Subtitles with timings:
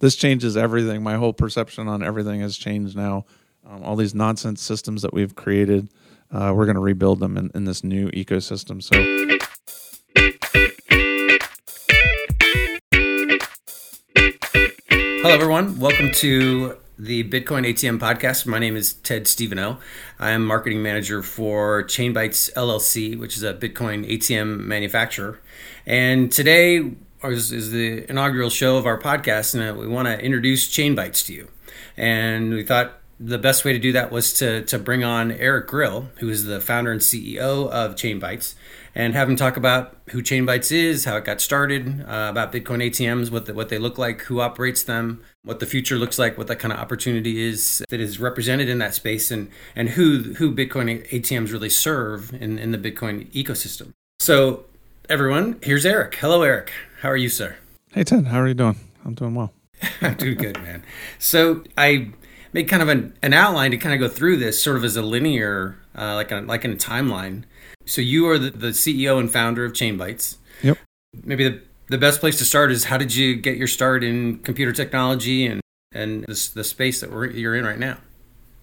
[0.00, 1.02] this changes everything.
[1.02, 3.26] My whole perception on everything has changed now.
[3.66, 5.88] Um, all these nonsense systems that we've created,
[6.32, 8.82] uh, we're going to rebuild them in, in this new ecosystem.
[8.82, 8.96] So.
[15.22, 15.78] Hello, everyone.
[15.78, 18.46] Welcome to the Bitcoin ATM podcast.
[18.46, 19.78] My name is Ted Steveno.
[20.18, 25.40] I am marketing manager for Chainbytes LLC, which is a Bitcoin ATM manufacturer.
[25.84, 26.94] And today
[27.24, 31.34] is, is the inaugural show of our podcast, and we want to introduce Chainbytes to
[31.34, 31.48] you.
[31.96, 35.66] And we thought the best way to do that was to, to bring on Eric
[35.68, 38.54] Grill, who is the founder and CEO of Chainbytes,
[38.94, 42.82] and have him talk about who Chainbytes is, how it got started, uh, about Bitcoin
[42.82, 46.38] ATMs, what the, what they look like, who operates them, what the future looks like,
[46.38, 50.34] what that kind of opportunity is that is represented in that space, and and who
[50.34, 53.92] who Bitcoin ATMs really serve in, in the Bitcoin ecosystem.
[54.18, 54.64] So,
[55.10, 56.14] everyone, here's Eric.
[56.14, 56.72] Hello, Eric.
[57.00, 57.56] How are you, sir?
[57.90, 58.28] Hey, Ted.
[58.28, 58.76] How are you doing?
[59.04, 59.52] I'm doing well.
[60.00, 60.84] I'm doing good, man.
[61.18, 62.10] So I
[62.52, 64.96] made kind of an, an outline to kind of go through this sort of as
[64.96, 67.42] a linear, uh, like a, like in a timeline.
[67.86, 70.36] So you are the, the CEO and founder of Chainbytes.
[70.62, 70.78] Yep.
[71.24, 74.38] Maybe the, the best place to start is how did you get your start in
[74.38, 77.96] computer technology and, and this, the space that we're, you're in right now?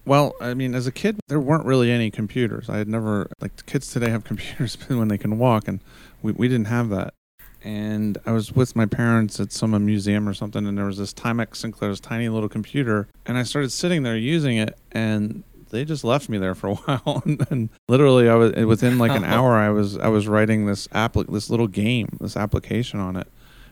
[0.08, 2.70] Well, I mean, as a kid, there weren't really any computers.
[2.70, 5.82] I had never, like, kids today have computers when they can walk, and
[6.22, 7.14] we, we didn't have that.
[7.62, 11.14] And I was with my parents at some museum or something, and there was this
[11.14, 16.06] Timex Sinclair's tiny little computer, and I started sitting there using it, and they just
[16.06, 19.56] left me there for a while and, and literally i was within like an hour
[19.56, 23.28] i was i was writing this app this little game this application on it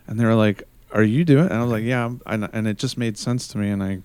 [0.05, 1.51] and they were like are you doing it?
[1.51, 4.01] and i was like yeah and, and it just made sense to me and i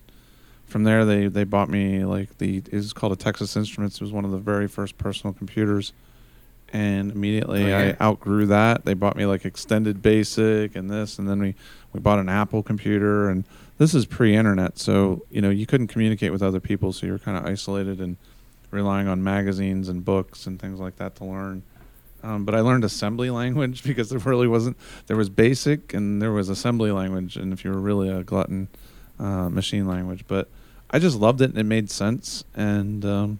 [0.70, 4.00] from there they they bought me like the it was called a texas instruments it
[4.02, 5.92] was one of the very first personal computers
[6.72, 7.96] and immediately okay.
[7.98, 11.54] i outgrew that they bought me like extended basic and this and then we
[11.92, 13.44] we bought an apple computer and
[13.80, 17.18] this is pre-internet, so you know you couldn't communicate with other people, so you were
[17.18, 18.18] kind of isolated and
[18.70, 21.62] relying on magazines and books and things like that to learn.
[22.22, 24.76] Um, but I learned assembly language because there really wasn't.
[25.06, 28.68] There was basic and there was assembly language, and if you were really a glutton,
[29.18, 30.26] uh, machine language.
[30.28, 30.50] But
[30.90, 33.38] I just loved it and it made sense, and um,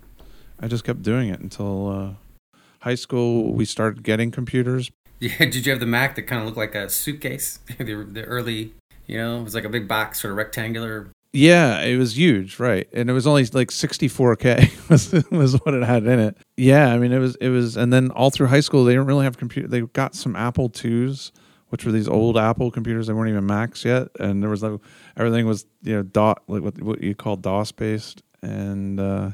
[0.61, 3.53] I just kept doing it until uh, high school.
[3.53, 4.91] We started getting computers.
[5.23, 7.59] Yeah, did you have the Mac that kind of looked like a suitcase?
[7.79, 8.73] the, the early
[9.11, 11.09] you know, it was like a big box, sort of rectangular.
[11.33, 12.89] Yeah, it was huge, right?
[12.93, 16.37] And it was only like 64k was was what it had in it.
[16.57, 19.07] Yeah, I mean it was it was, and then all through high school they didn't
[19.07, 19.67] really have computer.
[19.67, 21.33] They got some Apple IIs,
[21.71, 23.07] which were these old Apple computers.
[23.07, 24.79] They weren't even Macs yet, and there was like
[25.17, 29.31] everything was you know dot like what what you call DOS based, and uh,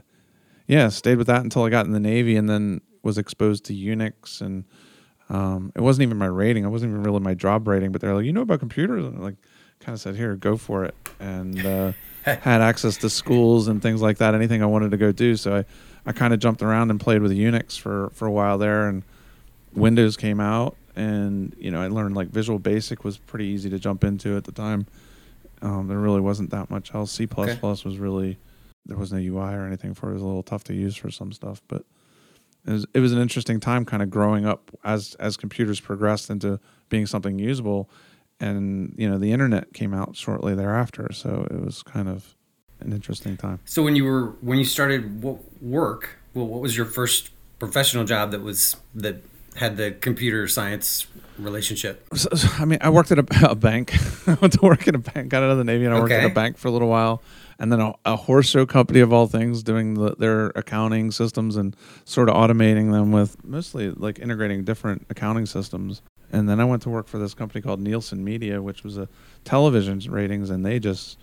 [0.67, 3.75] yeah, stayed with that until I got in the Navy, and then was exposed to
[3.75, 4.65] Unix and.
[5.29, 6.63] Um, it wasn't even my rating.
[6.63, 9.05] It wasn't even really my job rating, but they're like, you know about computers?
[9.05, 9.35] And I'm like,
[9.81, 11.93] kind of said, "Here, go for it," and uh,
[12.25, 14.35] had access to schools and things like that.
[14.35, 15.65] Anything I wanted to go do, so I,
[16.09, 19.03] I kind of jumped around and played with Unix for for a while there, and
[19.73, 23.79] Windows came out, and you know I learned like Visual Basic was pretty easy to
[23.79, 24.87] jump into at the time.
[25.63, 27.13] Um, there really wasn't that much else.
[27.13, 28.39] C plus plus was really
[28.85, 30.11] there was no UI or anything for it.
[30.11, 31.85] It was a little tough to use for some stuff, but
[32.67, 36.31] it was it was an interesting time kind of growing up as as computers progressed
[36.31, 36.59] into
[36.89, 37.89] being something usable
[38.41, 42.35] and you know the internet came out shortly thereafter so it was kind of
[42.81, 45.23] an interesting time so when you were when you started
[45.63, 49.23] work well what was your first professional job that was that
[49.57, 51.07] had the computer science
[51.39, 52.29] relationship so,
[52.59, 53.95] i mean i worked at a, a bank
[54.29, 56.13] i went to work at a bank got out of the navy and i worked
[56.13, 56.25] okay.
[56.25, 57.23] at a bank for a little while
[57.59, 61.57] and then a, a horse show company of all things doing the, their accounting systems
[61.57, 61.75] and
[62.05, 66.03] sort of automating them with mostly like integrating different accounting systems
[66.33, 69.09] and then I went to work for this company called Nielsen Media, which was a
[69.45, 71.19] television ratings, and they just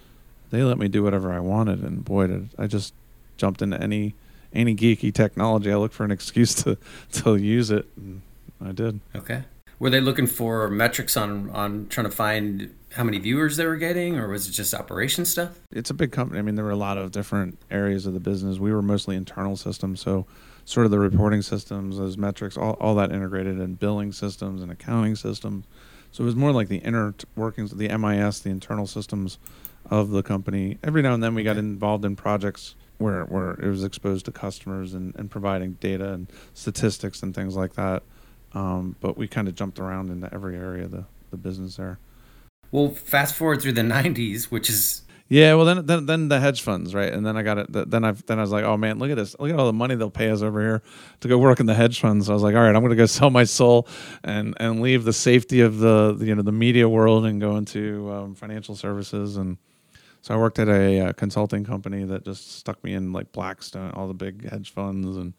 [0.50, 1.84] they let me do whatever I wanted.
[1.84, 2.94] And boy, did I just
[3.38, 4.16] jumped into any
[4.54, 5.72] any geeky technology.
[5.72, 6.78] I look for an excuse to
[7.14, 8.22] to use it, and
[8.64, 9.00] I did.
[9.16, 9.44] Okay.
[9.80, 13.76] Were they looking for metrics on on trying to find how many viewers they were
[13.76, 15.60] getting, or was it just operation stuff?
[15.72, 16.40] It's a big company.
[16.40, 18.60] I mean, there were a lot of different areas of the business.
[18.60, 20.28] We were mostly internal systems, so
[20.66, 24.72] sort of the reporting systems, those metrics, all, all that integrated in billing systems and
[24.72, 25.66] accounting systems.
[26.12, 29.40] So it was more like the inner workings of the MIS, the internal systems
[29.90, 30.78] of the company.
[30.84, 34.32] Every now and then we got involved in projects where, where it was exposed to
[34.32, 38.04] customers and, and providing data and statistics and things like that.
[38.54, 42.00] Um, but we kind of jumped around into every area of the, the business there.
[42.72, 46.62] Well, fast forward through the 90s, which is Yeah, well then then then the hedge
[46.62, 47.12] funds, right?
[47.12, 47.68] And then I got it.
[47.90, 49.36] Then I then I was like, oh man, look at this!
[49.40, 50.82] Look at all the money they'll pay us over here
[51.22, 52.26] to go work in the hedge funds.
[52.26, 53.88] So I was like, all right, I'm going to go sell my soul
[54.24, 57.58] and and leave the safety of the, the you know the media world and go
[57.58, 59.38] into um, financial services.
[59.38, 59.58] And
[60.24, 63.92] so I worked at a, uh, consulting company that just stuck me in like Blackstone,
[63.92, 65.34] all the big hedge funds, and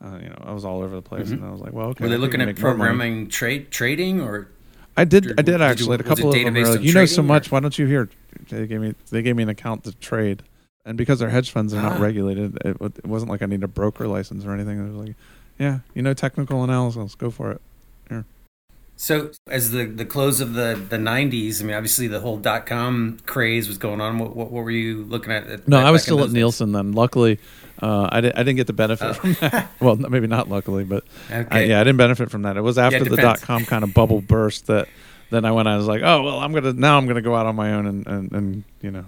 [0.00, 1.26] uh, you know I was all over the place.
[1.26, 1.42] Mm-hmm.
[1.42, 2.04] And I was like, well, okay.
[2.04, 4.48] Were they looking at programming trade trading or?
[4.96, 5.38] I did.
[5.38, 5.96] I did actually.
[5.96, 7.48] Did you, a couple of them were like, "You know so much.
[7.48, 7.50] Or?
[7.50, 8.08] Why don't you hear
[8.48, 10.44] they gave me they gave me an account to trade,
[10.84, 12.56] and because they're hedge funds, they're not regulated.
[12.64, 14.78] It, it wasn't like I need a broker license or anything.
[14.78, 15.16] It was like,
[15.58, 17.60] yeah, you know, technical analysis, go for it.
[18.08, 18.24] Here.
[19.00, 22.66] So, as the the close of the the '90s, I mean, obviously the whole dot
[22.66, 24.18] com craze was going on.
[24.18, 25.46] What, what, what were you looking at?
[25.46, 26.90] at no, I was still at Nielsen then.
[26.90, 27.38] Luckily,
[27.80, 29.12] uh, I, di- I didn't get the benefit oh.
[29.12, 29.68] from that.
[29.80, 31.46] well, maybe not luckily, but okay.
[31.48, 32.56] I, yeah, I didn't benefit from that.
[32.56, 34.88] It was after yeah, the dot com kind of bubble burst that
[35.30, 35.68] then I went.
[35.68, 37.86] I was like, oh well, I'm gonna now I'm gonna go out on my own
[37.86, 39.04] and and, and you know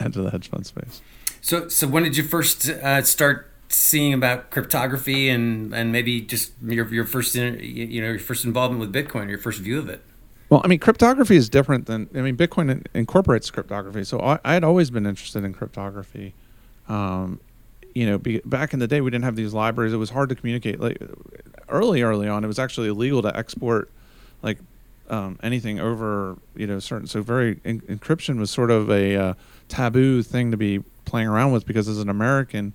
[0.00, 1.00] enter the hedge fund space.
[1.40, 6.52] So so when did you first uh, start seeing about cryptography and and maybe just
[6.64, 10.02] your your first you know your first involvement with Bitcoin, your first view of it?
[10.48, 14.04] Well, I mean, cryptography is different than I mean, Bitcoin incorporates cryptography.
[14.04, 16.34] So I, had always been interested in cryptography.
[16.88, 17.40] Um,
[17.94, 19.92] you know, be, back in the day, we didn't have these libraries.
[19.92, 20.78] It was hard to communicate.
[20.78, 21.02] Like
[21.68, 23.90] early, early on, it was actually illegal to export
[24.42, 24.58] like
[25.08, 29.34] um, anything over you know certain so very in, encryption was sort of a uh,
[29.68, 32.74] taboo thing to be playing around with because as an American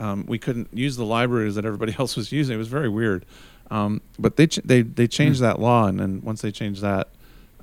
[0.00, 2.54] um, we couldn't use the libraries that everybody else was using.
[2.54, 3.24] It was very weird.
[3.70, 5.42] Um, but they ch- they they changed mm.
[5.42, 7.08] that law, and then once they changed that,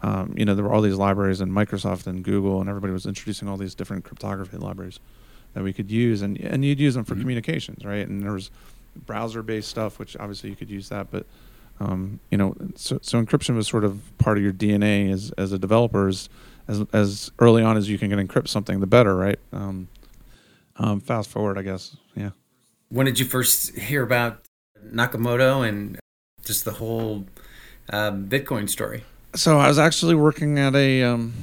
[0.01, 3.05] um, you know, there were all these libraries, and Microsoft and Google, and everybody was
[3.05, 4.99] introducing all these different cryptography libraries
[5.53, 7.23] that we could use, and and you'd use them for mm-hmm.
[7.23, 8.07] communications, right?
[8.07, 8.51] And there was
[9.05, 11.25] browser-based stuff, which obviously you could use that, but
[11.79, 15.51] um, you know, so, so encryption was sort of part of your DNA as as
[15.51, 16.07] a developer.
[16.07, 16.29] As,
[16.69, 19.39] as, as early on as you can get encrypt something, the better, right?
[19.53, 19.87] Um,
[20.79, 21.95] um, fast forward, I guess.
[22.15, 22.31] Yeah.
[22.89, 24.41] When did you first hear about
[24.85, 25.99] Nakamoto and
[26.43, 27.25] just the whole
[27.89, 29.03] uh, Bitcoin story?
[29.35, 31.33] So I was actually working at a um,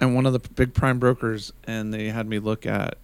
[0.00, 2.98] at one of the big prime brokers, and they had me look at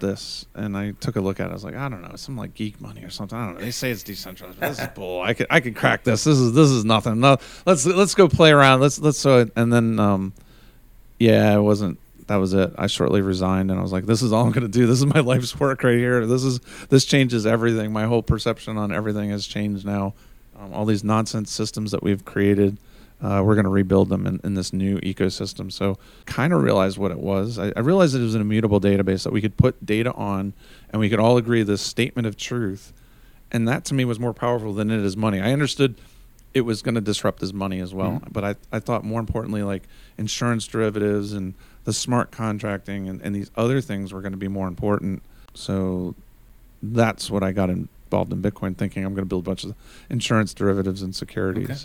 [0.00, 1.50] this and I took a look at it.
[1.50, 3.38] I was like, I don't know, it's some like geek money or something.
[3.38, 3.60] I don't know.
[3.60, 5.22] They say it's decentralized, but this is bull.
[5.22, 6.24] I could I could crack this.
[6.24, 7.20] This is this is nothing.
[7.20, 8.80] No, let's let's go play around.
[8.80, 10.34] Let's let's so and then um,
[11.18, 11.98] yeah, it wasn't.
[12.26, 12.72] That was it.
[12.78, 14.86] I shortly resigned and I was like, this is all I'm gonna do.
[14.86, 16.26] This is my life's work right here.
[16.26, 17.92] This is this changes everything.
[17.92, 20.14] My whole perception on everything has changed now.
[20.58, 22.78] Um, all these nonsense systems that we've created
[23.22, 25.70] uh, we're going to rebuild them in, in, this new ecosystem.
[25.70, 25.96] So,
[26.26, 27.56] kind of realized what it was.
[27.56, 30.54] I, I, realized it was an immutable database that we could put data on,
[30.90, 32.92] and we could all agree this statement of truth.
[33.52, 35.40] And that to me was more powerful than it is money.
[35.40, 35.94] I understood
[36.52, 38.32] it was going to disrupt his money as well, mm-hmm.
[38.32, 39.84] but I, I thought more importantly, like
[40.18, 44.48] insurance derivatives and the smart contracting and, and these other things were going to be
[44.48, 45.22] more important.
[45.54, 46.14] So,
[46.82, 49.74] that's what I got involved in Bitcoin, thinking I'm going to build a bunch of
[50.10, 51.70] insurance derivatives and securities.
[51.70, 51.80] Okay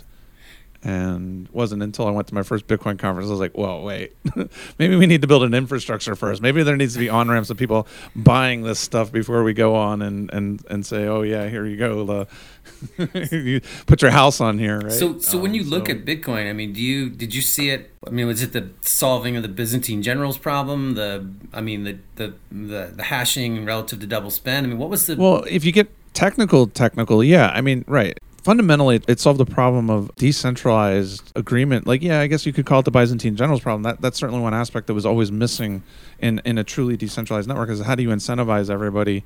[0.84, 4.14] and wasn't until I went to my first Bitcoin conference I was like, "Well, wait,
[4.78, 6.40] maybe we need to build an infrastructure first.
[6.40, 9.74] Maybe there needs to be on ramps of people buying this stuff before we go
[9.74, 14.40] on and and and say, oh yeah, here you go, the you put your house
[14.40, 16.80] on here, right?" So, so um, when you look so, at Bitcoin, I mean, do
[16.80, 17.90] you did you see it?
[18.06, 20.94] I mean, was it the solving of the Byzantine generals problem?
[20.94, 24.66] The, I mean, the the the, the hashing relative to double spend.
[24.66, 25.16] I mean, what was the?
[25.16, 27.50] Well, if you get technical, technical, yeah.
[27.52, 28.16] I mean, right
[28.48, 31.86] fundamentally it solved the problem of decentralized agreement.
[31.86, 33.82] Like yeah i guess you could call it the byzantine generals problem.
[33.82, 35.82] That, that's certainly one aspect that was always missing
[36.18, 39.22] in, in a truly decentralized network is how do you incentivize everybody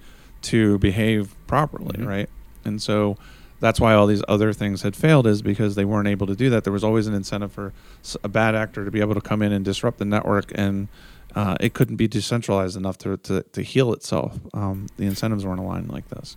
[0.50, 2.08] to behave properly mm-hmm.
[2.08, 2.28] right?
[2.64, 3.16] And so
[3.60, 6.50] that's why all these other things had failed is because they weren't able to do
[6.50, 6.64] that.
[6.64, 7.72] There was always an incentive for
[8.24, 10.88] a bad actor to be able to come in and disrupt the network and
[11.36, 14.40] uh, it couldn't be decentralized enough to, to, to heal itself.
[14.52, 16.36] Um, the incentives weren't aligned like this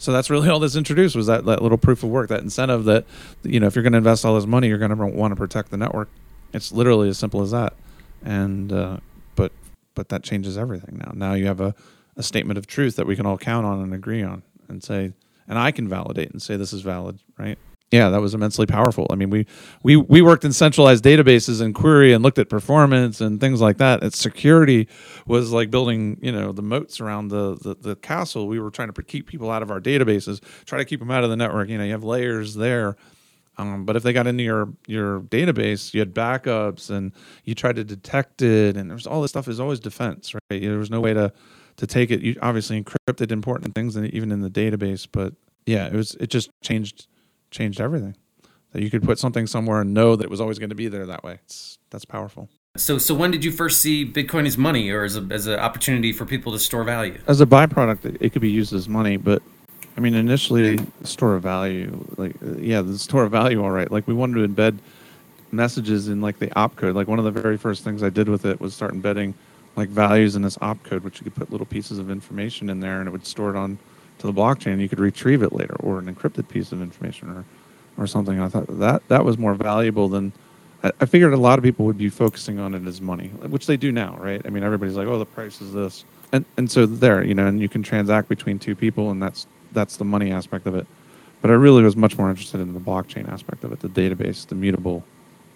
[0.00, 2.84] so that's really all this introduced was that, that little proof of work, that incentive
[2.84, 3.04] that,
[3.42, 5.36] you know, if you're going to invest all this money, you're going to want to
[5.36, 6.08] protect the network.
[6.54, 7.74] It's literally as simple as that.
[8.24, 8.96] And, uh,
[9.36, 9.52] but,
[9.94, 11.12] but that changes everything now.
[11.14, 11.74] Now you have a,
[12.16, 15.12] a statement of truth that we can all count on and agree on and say,
[15.46, 17.58] and I can validate and say this is valid, right?
[17.90, 19.06] Yeah, that was immensely powerful.
[19.10, 19.46] I mean, we
[19.82, 23.78] we we worked in centralized databases and query and looked at performance and things like
[23.78, 24.02] that.
[24.04, 24.88] Its security
[25.26, 28.46] was like building, you know, the moats around the, the the castle.
[28.46, 31.24] We were trying to keep people out of our databases, try to keep them out
[31.24, 31.68] of the network.
[31.68, 32.96] You know, you have layers there.
[33.58, 37.12] Um, but if they got into your your database, you had backups and
[37.44, 40.62] you tried to detect it, and there's all this stuff is always defense, right?
[40.62, 41.32] There was no way to
[41.78, 42.20] to take it.
[42.20, 45.34] You obviously encrypted important things, in, even in the database, but
[45.66, 47.08] yeah, it was it just changed
[47.50, 48.16] changed everything.
[48.72, 50.86] That you could put something somewhere and know that it was always going to be
[50.86, 51.40] there that way.
[51.44, 52.48] It's, that's powerful.
[52.76, 55.58] So, so when did you first see Bitcoin as money or as a, as an
[55.58, 57.18] opportunity for people to store value?
[57.26, 59.42] As a byproduct, it, it could be used as money, but
[59.96, 63.90] I mean, initially, store of value, like, yeah, the store of value, all right.
[63.90, 64.78] Like, we wanted to embed
[65.50, 66.94] messages in like the opcode.
[66.94, 69.34] Like, one of the very first things I did with it was start embedding
[69.76, 73.00] like values in this opcode, which you could put little pieces of information in there,
[73.00, 73.78] and it would store it on
[74.20, 74.80] to the blockchain.
[74.80, 77.44] You could retrieve it later, or an encrypted piece of information, or
[77.98, 78.40] or something.
[78.40, 80.32] I thought that that was more valuable than
[80.82, 83.66] I, I figured a lot of people would be focusing on it as money, which
[83.66, 84.40] they do now, right?
[84.44, 87.46] I mean, everybody's like, oh, the price is this, and and so there, you know,
[87.46, 90.86] and you can transact between two people, and that's that's the money aspect of it.
[91.40, 94.46] But I really was much more interested in the blockchain aspect of it, the database,
[94.46, 95.04] the mutable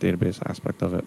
[0.01, 1.05] database aspect of it.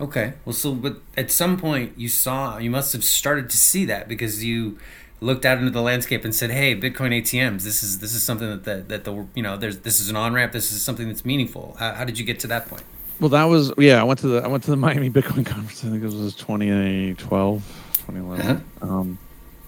[0.00, 0.32] Okay.
[0.44, 4.08] Well, so but at some point you saw you must have started to see that
[4.08, 4.78] because you
[5.22, 7.62] looked out into the landscape and said, "Hey, Bitcoin ATMs.
[7.62, 10.16] This is this is something that the, that the you know there's this is an
[10.16, 10.52] on ramp.
[10.52, 12.82] This is something that's meaningful." How, how did you get to that point?
[13.20, 14.00] Well, that was yeah.
[14.00, 15.84] I went to the I went to the Miami Bitcoin conference.
[15.84, 17.62] I think it was 2012,
[18.06, 18.46] 2011.
[18.46, 18.86] Uh-huh.
[18.86, 19.18] Um,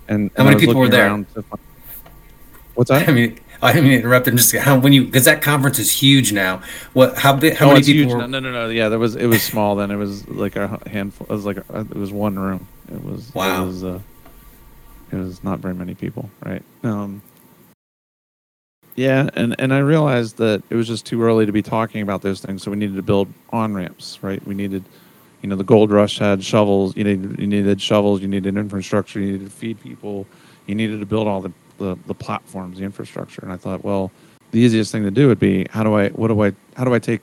[0.09, 1.25] and how many people were there?
[2.75, 3.09] What's that?
[3.09, 4.27] I mean, I didn't mean interrupt.
[4.27, 6.63] I'm just how when you because that conference is huge now.
[6.93, 7.55] What how big?
[7.55, 8.17] How oh, many people?
[8.17, 8.27] Were...
[8.27, 9.91] No, no, no, Yeah, there was it was small then.
[9.91, 11.27] It was like a handful.
[11.29, 12.67] It was like a, it was one room.
[12.93, 13.63] It was wow.
[13.63, 14.01] It was, uh,
[15.11, 16.63] it was not very many people, right?
[16.83, 17.23] Um,
[18.97, 22.23] yeah, and and I realized that it was just too early to be talking about
[22.23, 22.63] those things.
[22.63, 24.45] So we needed to build on ramps, right?
[24.47, 24.85] We needed,
[25.43, 26.97] you know, the gold rush had shovels.
[26.97, 28.21] You needed you needed shovels.
[28.23, 29.19] You needed infrastructure.
[29.21, 30.27] You needed to feed people.
[30.67, 33.43] You needed to build all the the, the platforms, the infrastructure.
[33.43, 34.13] And I thought, well,
[34.53, 36.95] the easiest thing to do would be how do I what do I how do
[36.95, 37.23] I take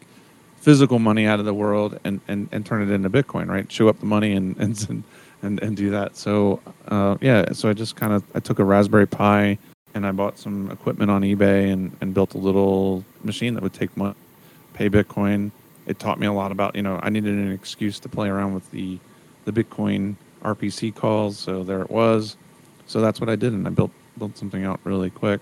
[0.57, 3.67] physical money out of the world and, and, and turn it into Bitcoin, right?
[3.67, 5.03] Chew up the money and and and,
[5.41, 6.15] and and do that.
[6.15, 9.57] So uh, yeah, so I just kind of I took a Raspberry Pi
[9.93, 13.73] and I bought some equipment on eBay and, and built a little machine that would
[13.73, 14.15] take money,
[14.73, 15.51] pay Bitcoin.
[15.85, 18.53] It taught me a lot about you know I needed an excuse to play around
[18.53, 18.99] with the
[19.45, 21.37] the Bitcoin RPC calls.
[21.37, 22.37] So there it was.
[22.87, 25.41] So that's what I did, and I built built something out really quick.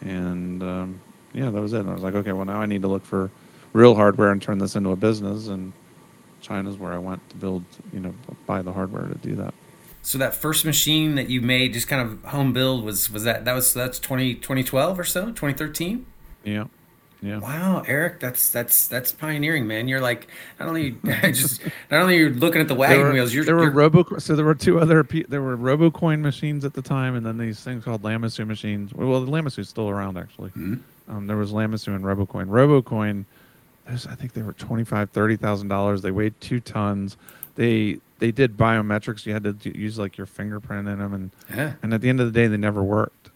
[0.00, 1.00] And um,
[1.32, 1.80] yeah, that was it.
[1.80, 3.30] And I was like, okay, well now I need to look for
[3.72, 5.48] real hardware and turn this into a business.
[5.48, 5.72] And
[6.44, 8.14] China's where I went to build, you know,
[8.46, 9.54] buy the hardware to do that.
[10.02, 13.44] So that first machine that you made, just kind of home build, was was that
[13.46, 16.06] that was that's 20, 2012 or so, twenty thirteen.
[16.44, 16.64] Yeah.
[17.24, 17.38] Yeah.
[17.38, 19.88] Wow, Eric, that's that's that's pioneering, man.
[19.88, 20.28] You're like
[20.60, 20.90] not only
[21.22, 23.32] just not only you're looking at the wagon there were, wheels.
[23.32, 24.18] You're there were Robo.
[24.18, 25.02] So there were two other.
[25.02, 28.92] There were RoboCoin machines at the time, and then these things called Lamassu machines.
[28.92, 30.50] Well, the Lamassu's still around actually.
[30.50, 31.16] Mm-hmm.
[31.16, 32.48] Um, there was Lamassu and RoboCoin.
[32.48, 33.24] RoboCoin,
[33.86, 36.02] I think they were twenty five, thirty thousand dollars.
[36.02, 37.16] They weighed two tons.
[37.54, 39.26] They they did biometrics.
[39.26, 41.74] You had to use like your fingerprint in them, and yeah.
[41.82, 43.30] and at the end of the day, they never worked.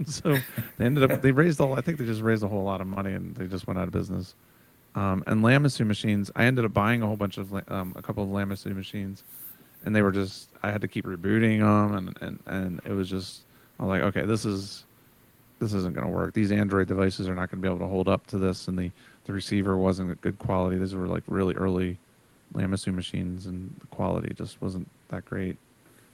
[0.06, 0.36] so
[0.76, 2.86] they ended up they raised all I think they just raised a whole lot of
[2.86, 4.34] money and they just went out of business.
[4.94, 8.22] Um, and Lamassu machines, I ended up buying a whole bunch of um, a couple
[8.22, 9.22] of Lamassu machines,
[9.84, 13.10] and they were just I had to keep rebooting them and and and it was
[13.10, 13.42] just
[13.78, 14.84] I was like okay this is
[15.58, 16.34] this isn't going to work.
[16.34, 18.78] These Android devices are not going to be able to hold up to this, and
[18.78, 18.92] the
[19.28, 20.78] the receiver wasn't a good quality.
[20.78, 21.98] These were like really early
[22.54, 25.58] Lamassu machines, and the quality just wasn't that great.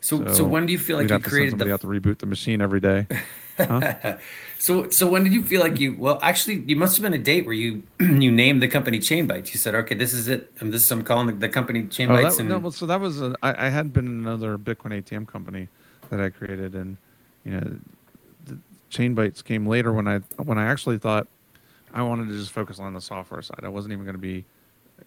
[0.01, 1.69] So, so, so when do you feel like you created the?
[1.69, 3.07] Have to reboot the machine every day.
[3.57, 4.17] Huh?
[4.59, 5.95] so, so when did you feel like you?
[5.97, 9.53] Well, actually, you must have been a date where you you named the company Chainbytes.
[9.53, 10.51] You said, "Okay, this is it.
[10.59, 12.49] And this is I'm calling the, the company Chainbytes." Oh, that, and...
[12.49, 15.69] no, well, so that was a, I, I had been another Bitcoin ATM company
[16.11, 16.97] that I created, and
[17.45, 17.77] you know,
[18.45, 18.59] the
[18.91, 21.29] Chainbytes came later when I when I actually thought
[21.95, 23.61] I wanted to just focus on the software side.
[23.63, 24.45] I wasn't even going to be,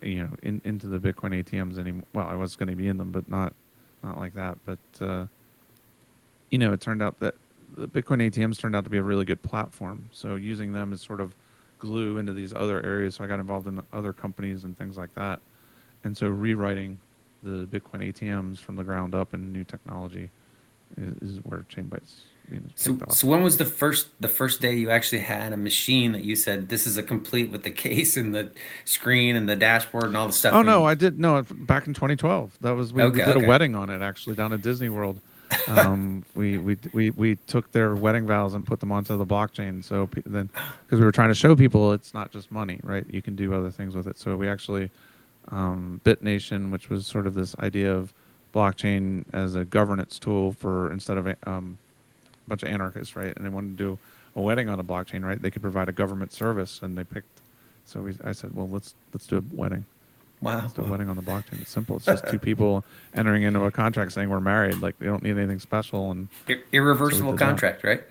[0.01, 2.05] you know, in, into the Bitcoin ATMs anymore.
[2.13, 3.53] Well, I was going to be in them, but not
[4.03, 4.57] not like that.
[4.65, 5.25] But uh,
[6.49, 7.35] you know, it turned out that
[7.75, 10.09] the Bitcoin ATMs turned out to be a really good platform.
[10.11, 11.35] So using them as sort of
[11.79, 13.15] glue into these other areas.
[13.15, 15.39] So I got involved in other companies and things like that.
[16.03, 16.99] And so rewriting
[17.43, 20.29] the Bitcoin ATMs from the ground up in new technology
[20.97, 22.21] is, is where Chainbytes.
[22.75, 26.23] So, so when was the first the first day you actually had a machine that
[26.23, 28.51] you said this is a complete with the case and the
[28.85, 30.53] screen and the dashboard and all the stuff?
[30.53, 32.57] Oh no, I did no back in 2012.
[32.61, 33.45] That was we, okay, we did okay.
[33.45, 35.19] a wedding on it actually down at Disney World
[35.67, 39.83] um, we, we we we took their wedding vows and put them onto the blockchain.
[39.83, 40.49] So pe- then,
[40.85, 43.05] because we were trying to show people it's not just money, right?
[43.09, 44.17] You can do other things with it.
[44.17, 44.89] So we actually
[45.49, 48.13] um, BitNation, which was sort of this idea of
[48.53, 51.77] blockchain as a governance tool for instead of um,
[52.47, 53.35] bunch of anarchists, right?
[53.35, 53.99] And they wanted to do
[54.35, 55.41] a wedding on a blockchain, right?
[55.41, 57.41] They could provide a government service, and they picked.
[57.85, 59.85] So we, I said, well, let's let's do a wedding.
[60.41, 60.63] Wow.
[60.65, 61.61] It's a wedding on the blockchain.
[61.61, 61.97] It's simple.
[61.97, 62.85] It's just two people
[63.15, 64.81] entering into a contract saying we're married.
[64.81, 67.87] Like they don't need anything special and Ir- irreversible so contract, that.
[67.87, 68.03] right?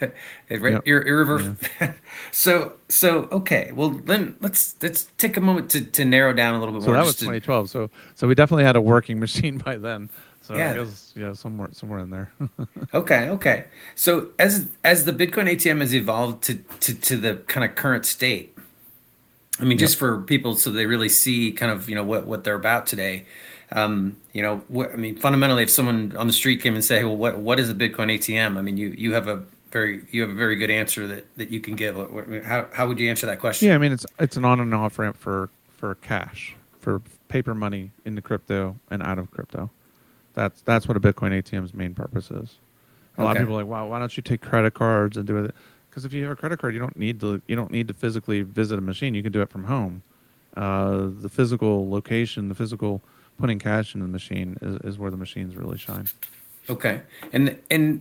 [0.50, 0.82] right, yep.
[0.86, 1.56] irreversible.
[1.80, 1.92] Yeah.
[2.32, 3.70] so so okay.
[3.72, 6.88] Well then let's let's take a moment to, to narrow down a little bit so
[6.88, 6.96] more.
[6.96, 7.70] So that was 2012.
[7.70, 10.10] So so we definitely had a working machine by then.
[10.48, 10.72] So yeah.
[10.72, 12.32] Guess, yeah, somewhere somewhere in there.
[12.94, 13.64] okay, okay.
[13.94, 18.06] So as as the Bitcoin ATM has evolved to to, to the kind of current
[18.06, 18.56] state,
[19.60, 19.80] I mean, yep.
[19.80, 22.86] just for people so they really see kind of you know what what they're about
[22.86, 23.26] today.
[23.72, 27.04] Um, you know, what, I mean, fundamentally, if someone on the street came and say,
[27.04, 30.22] "Well, what what is a Bitcoin ATM?" I mean, you you have a very you
[30.22, 31.94] have a very good answer that that you can give.
[32.46, 33.68] How how would you answer that question?
[33.68, 37.54] Yeah, I mean, it's it's an on and off ramp for for cash for paper
[37.54, 39.70] money into crypto and out of crypto.
[40.38, 42.58] That's that's what a Bitcoin ATM's main purpose is.
[43.16, 43.24] A okay.
[43.24, 45.52] lot of people are like, wow, why don't you take credit cards and do it?
[45.90, 47.94] Because if you have a credit card, you don't need to you don't need to
[47.94, 49.16] physically visit a machine.
[49.16, 50.04] You can do it from home.
[50.56, 53.02] Uh, the physical location, the physical
[53.36, 56.06] putting cash in the machine is, is where the machines really shine.
[56.70, 57.02] Okay,
[57.32, 58.00] and and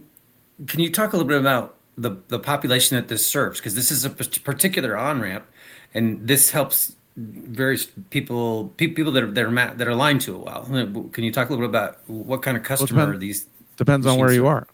[0.68, 3.60] can you talk a little bit about the the population that this serves?
[3.60, 5.48] Because this is a particular on ramp,
[5.92, 10.40] and this helps various people people that are that are that are aligned to it
[10.40, 11.10] well.
[11.12, 14.06] Can you talk a little bit about what kind of customer well, depend, these depends
[14.06, 14.68] on where you are,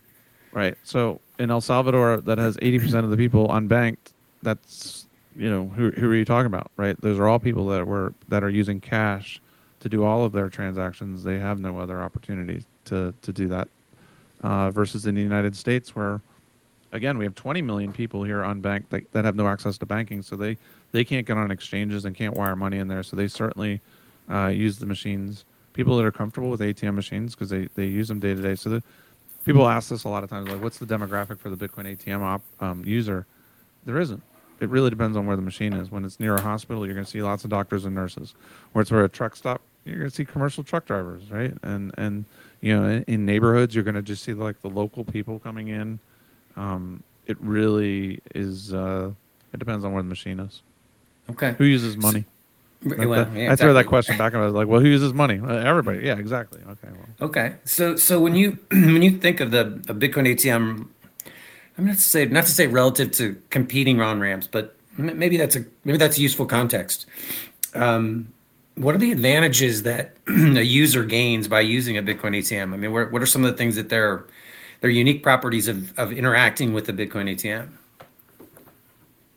[0.52, 0.78] right?
[0.84, 4.12] So in El Salvador, that has eighty percent of the people unbanked.
[4.42, 5.06] That's
[5.38, 7.00] you know who who are you talking about, right?
[7.00, 9.42] Those are all people that were that are using cash
[9.80, 11.24] to do all of their transactions.
[11.24, 13.70] They have no other opportunity to to do that.
[14.42, 16.20] Uh, versus in the United States, where
[16.92, 20.22] again we have 20 million people here unbanked that, that have no access to banking,
[20.22, 20.58] so they
[20.94, 23.04] they can't get on exchanges and can't wire money in there.
[23.04, 23.82] So they certainly
[24.32, 25.44] uh, use the machines.
[25.74, 28.56] People that are comfortable with ATM machines because they, they use them day to day.
[28.56, 28.84] So the,
[29.44, 32.22] people ask us a lot of times, like, what's the demographic for the Bitcoin ATM
[32.22, 33.26] op, um, user?
[33.86, 34.22] There isn't.
[34.60, 35.90] It really depends on where the machine is.
[35.90, 38.36] When it's near a hospital, you're going to see lots of doctors and nurses.
[38.72, 41.54] Where it's where a truck stop, you're going to see commercial truck drivers, right?
[41.64, 42.24] And and
[42.62, 45.70] you know, in, in neighborhoods, you're going to just see like the local people coming
[45.70, 46.00] in.
[46.56, 48.74] Um, it really is.
[48.74, 49.12] Uh,
[49.52, 50.62] it depends on where the machine is.
[51.30, 51.56] Okay.
[51.58, 52.26] Who uses money?
[52.86, 53.52] Well, yeah.
[53.52, 55.36] I throw that question back and I was like, well, who uses money?
[55.36, 56.06] Everybody.
[56.06, 56.60] Yeah, exactly.
[56.62, 56.90] Okay.
[56.92, 57.30] Well.
[57.30, 57.56] Okay.
[57.66, 60.88] So, so when you when you think of the a Bitcoin ATM,
[61.78, 65.56] I'm not to say not to say relative to competing on ramps, but maybe that's
[65.56, 67.06] a maybe that's a useful context.
[67.74, 68.34] Um,
[68.76, 72.74] what are the advantages that a user gains by using a Bitcoin ATM?
[72.74, 74.26] I mean, what, what are some of the things that they're
[74.82, 77.70] their unique properties of, of interacting with the Bitcoin ATM?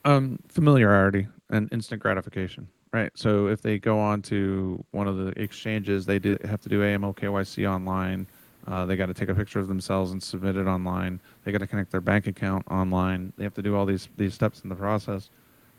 [0.05, 3.11] Um, familiarity and instant gratification, right?
[3.15, 6.81] So if they go on to one of the exchanges, they do have to do
[6.81, 8.27] AML KYC online.
[8.67, 11.21] Uh, they got to take a picture of themselves and submit it online.
[11.45, 13.33] They got to connect their bank account online.
[13.37, 15.31] They have to do all these these steps in the process,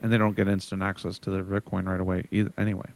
[0.02, 2.54] and they don't get instant access to their Bitcoin right away either.
[2.58, 2.88] Anyway,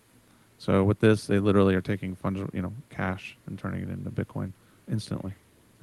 [0.57, 4.09] so with this, they literally are taking fungible, you know, cash and turning it into
[4.09, 4.53] Bitcoin
[4.89, 5.33] instantly,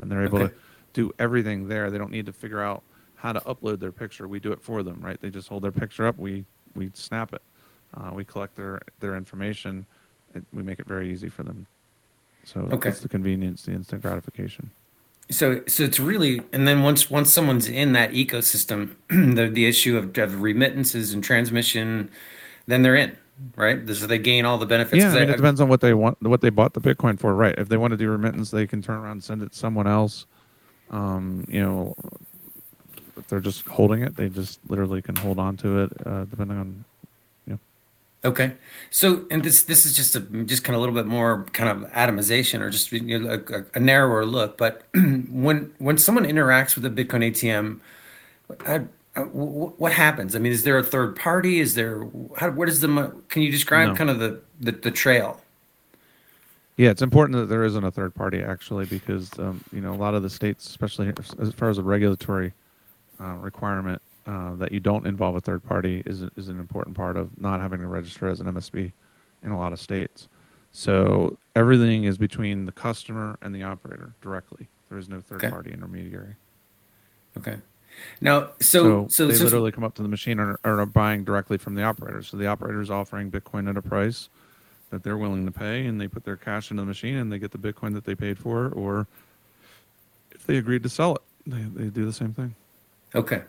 [0.01, 0.55] and they're able okay.
[0.55, 0.61] to
[0.95, 1.91] do everything there.
[1.91, 2.83] They don't need to figure out
[3.17, 4.27] how to upload their picture.
[4.27, 5.21] We do it for them, right?
[5.21, 6.17] They just hold their picture up.
[6.19, 6.45] We
[6.79, 7.43] we snap it.
[7.95, 9.87] Uh, we collect their their information.
[10.35, 11.67] and we make it very easy for them.
[12.45, 12.91] So okay.
[12.91, 14.71] it's the convenience, the instant gratification.
[15.31, 19.97] So so it's really and then once once someone's in that ecosystem, the the issue
[19.99, 22.11] of, of remittances and transmission,
[22.67, 23.17] then they're in
[23.57, 23.89] right?
[23.89, 25.03] So they gain all the benefits.
[25.03, 27.35] Yeah, I mean, it depends on what they want, what they bought the Bitcoin for,
[27.35, 27.55] right?
[27.57, 29.87] If they want to do remittance, they can turn around and send it to someone
[29.87, 30.27] else.
[30.91, 31.95] Um, you know,
[33.19, 36.59] if they're just holding it, they just literally can hold on to it, uh, depending
[36.59, 36.85] on.
[37.47, 37.57] Yeah.
[38.25, 38.53] Okay,
[38.91, 41.71] so and this this is just a just kind of a little bit more kind
[41.71, 44.57] of atomization or just you know, a, a, narrower look.
[44.57, 47.81] But when when someone interacts with a Bitcoin ATM,
[48.67, 50.37] I, I, what happens?
[50.37, 51.61] I mean, is there a third party?
[51.61, 53.13] Is there how, what is the?
[53.29, 53.95] Can you describe no.
[53.95, 55.41] kind of the, the the trail?
[56.79, 59.97] Yeah, it's important that there isn't a third party actually, because um, you know a
[59.97, 62.53] lot of the states, especially as far as the regulatory
[63.21, 67.17] uh, requirement uh, that you don't involve a third party is, is an important part
[67.17, 68.93] of not having to register as an MSB
[69.43, 70.29] in a lot of states.
[70.71, 74.69] So everything is between the customer and the operator directly.
[74.89, 75.51] There is no third okay.
[75.51, 76.37] party intermediary.
[77.37, 77.57] Okay.
[78.21, 80.87] Now, so so, so they so, literally come up to the machine and are, are
[80.87, 82.23] buying directly from the operator.
[82.23, 84.29] So the operator is offering Bitcoin at a price
[84.91, 87.39] that they're willing to pay, and they put their cash into the machine and they
[87.39, 88.69] get the Bitcoin that they paid for.
[88.69, 89.07] Or
[90.31, 92.55] if they agreed to sell it, they they do the same thing.
[93.15, 93.43] Okay.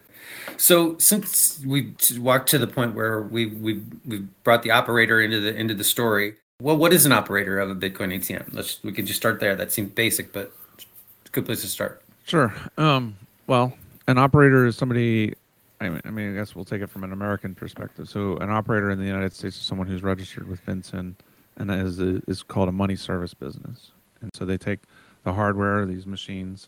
[0.58, 5.40] So since we walked to the point where we we we brought the operator into
[5.40, 8.54] the into the story, well, what is an operator of a Bitcoin ATM?
[8.54, 9.56] Let's we could just start there.
[9.56, 10.86] That seems basic, but it's
[11.28, 12.02] a good place to start.
[12.26, 12.54] Sure.
[12.78, 13.16] Um,
[13.48, 13.74] well,
[14.08, 15.34] an operator is somebody.
[15.82, 18.10] I mean, I mean, I guess we'll take it from an American perspective.
[18.10, 21.16] So, an operator in the United States is someone who's registered with FinCEN,
[21.56, 23.92] and is is called a money service business.
[24.22, 24.80] And so they take
[25.24, 26.68] the hardware, these machines,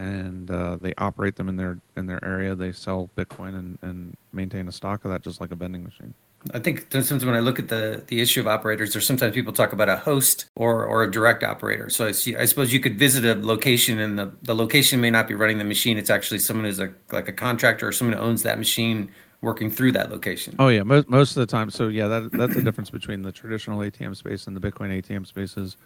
[0.00, 2.54] and uh, they operate them in their in their area.
[2.54, 6.14] They sell Bitcoin and, and maintain a stock of that, just like a vending machine.
[6.54, 9.52] I think sometimes when I look at the the issue of operators, there's sometimes people
[9.52, 11.90] talk about a host or or a direct operator.
[11.90, 15.10] So I, see, I suppose you could visit a location, and the, the location may
[15.10, 15.98] not be running the machine.
[15.98, 19.10] It's actually someone who's a like a contractor or someone who owns that machine
[19.42, 20.56] working through that location.
[20.58, 21.68] Oh yeah, most most of the time.
[21.68, 25.26] So yeah, that that's the difference between the traditional ATM space and the Bitcoin ATM
[25.26, 25.76] spaces.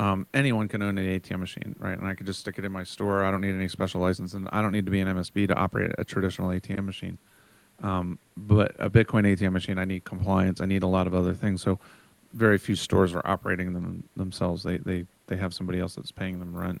[0.00, 1.98] Um, anyone can own an ATM machine, right?
[1.98, 3.22] And I could just stick it in my store.
[3.22, 5.54] I don't need any special license, and I don't need to be an MSB to
[5.54, 7.18] operate a traditional ATM machine.
[7.82, 10.62] Um, but a Bitcoin ATM machine, I need compliance.
[10.62, 11.60] I need a lot of other things.
[11.60, 11.78] So
[12.32, 14.62] very few stores are operating them themselves.
[14.62, 16.80] They they they have somebody else that's paying them rent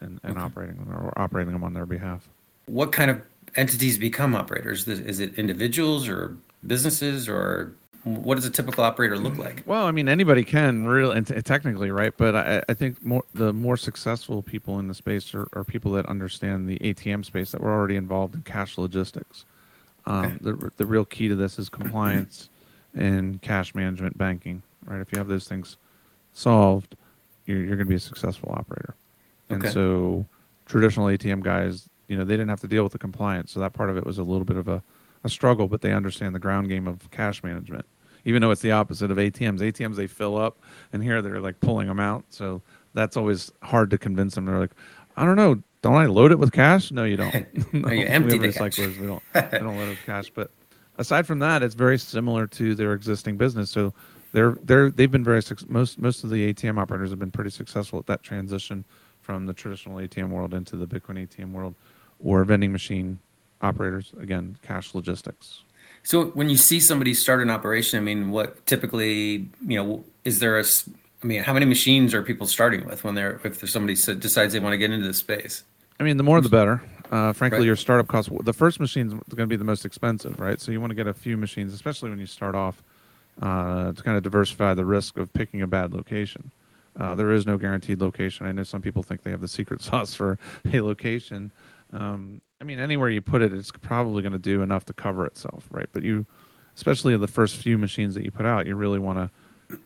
[0.00, 0.40] and, and okay.
[0.40, 2.28] operating them or operating them on their behalf.
[2.66, 3.20] What kind of
[3.56, 4.86] entities become operators?
[4.86, 9.62] Is it individuals or businesses or what does a typical operator look like?
[9.66, 12.14] Well, I mean, anybody can really, and t- technically, right?
[12.16, 15.92] But I, I, think more the more successful people in the space are, are, people
[15.92, 19.44] that understand the ATM space that were already involved in cash logistics.
[20.06, 20.36] Um, okay.
[20.40, 22.48] the, the real key to this is compliance
[22.94, 25.00] and cash management banking, right?
[25.00, 25.76] If you have those things
[26.32, 26.96] solved,
[27.44, 28.94] you're, you're going to be a successful operator.
[29.50, 29.72] And okay.
[29.72, 30.24] so
[30.66, 33.52] traditional ATM guys, you know, they didn't have to deal with the compliance.
[33.52, 34.82] So that part of it was a little bit of a,
[35.24, 37.86] a struggle, but they understand the ground game of cash management.
[38.24, 39.60] Even though it's the opposite of ATMs.
[39.60, 40.58] ATMs, they fill up,
[40.92, 42.24] and here they're like pulling them out.
[42.28, 42.60] So
[42.92, 44.44] that's always hard to convince them.
[44.44, 44.74] They're like,
[45.16, 46.92] I don't know, don't I load it with cash?
[46.92, 47.72] No, you don't.
[47.72, 48.98] no, you empty we the recyclers.
[48.98, 49.22] We don't.
[49.32, 50.30] they don't load it with cash.
[50.30, 50.50] But
[50.98, 53.70] aside from that, it's very similar to their existing business.
[53.70, 53.94] So
[54.32, 57.98] they're they're they've been very most most of the ATM operators have been pretty successful
[57.98, 58.84] at that transition
[59.20, 61.74] from the traditional ATM world into the Bitcoin ATM world,
[62.18, 63.18] or vending machine
[63.62, 64.12] operators.
[64.20, 65.62] Again, cash logistics.
[66.02, 70.38] So when you see somebody start an operation, I mean, what typically, you know, is
[70.38, 70.64] there a
[71.22, 74.52] I mean, how many machines are people starting with when they're if there's somebody decides
[74.52, 75.64] they want to get into the space?
[75.98, 76.82] I mean, the more the better.
[77.10, 77.66] Uh, frankly, right.
[77.66, 78.30] your startup costs.
[78.44, 80.60] The first machine is going to be the most expensive, right?
[80.60, 82.82] So you want to get a few machines, especially when you start off,
[83.42, 86.52] uh, to kind of diversify the risk of picking a bad location.
[86.98, 88.46] Uh, there is no guaranteed location.
[88.46, 90.38] I know some people think they have the secret sauce for
[90.72, 91.50] a location.
[91.92, 95.26] Um, I mean, anywhere you put it, it's probably going to do enough to cover
[95.26, 95.88] itself, right?
[95.92, 96.26] But you,
[96.76, 99.30] especially the first few machines that you put out, you really want to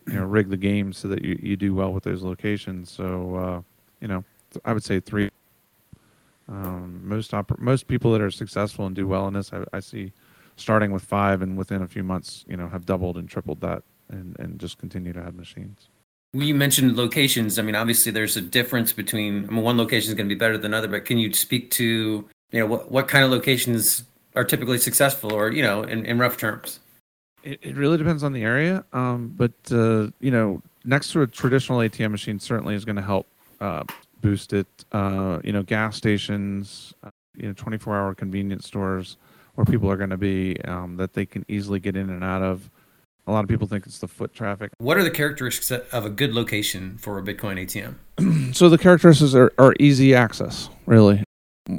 [0.07, 2.91] you know rig the game so that you, you do well with those locations.
[2.91, 3.61] So uh,
[4.01, 4.23] you know,
[4.63, 5.29] I would say three.
[6.47, 9.79] Um, most oper- most people that are successful and do well in this, I, I,
[9.79, 10.13] see
[10.55, 13.81] starting with five and within a few months, you know, have doubled and tripled that,
[14.09, 15.87] and and just continue to add machines.
[16.35, 17.57] You mentioned locations.
[17.57, 20.37] I mean, obviously, there's a difference between I mean, one location is going to be
[20.37, 20.87] better than another.
[20.87, 24.03] But can you speak to you know what what kind of locations
[24.35, 26.79] are typically successful, or you know, in, in rough terms?
[27.43, 31.27] It, it really depends on the area, um, but uh, you know, next to a
[31.27, 33.27] traditional ATM machine certainly is going to help
[33.61, 33.83] uh,
[34.21, 34.67] boost it.
[34.91, 39.17] Uh, you know, gas stations, uh, you know, 24-hour convenience stores
[39.55, 42.41] where people are going to be um, that they can easily get in and out
[42.41, 42.69] of.
[43.27, 44.71] A lot of people think it's the foot traffic.
[44.77, 48.53] What are the characteristics of a good location for a Bitcoin ATM?
[48.55, 51.23] so the characteristics are, are easy access, really.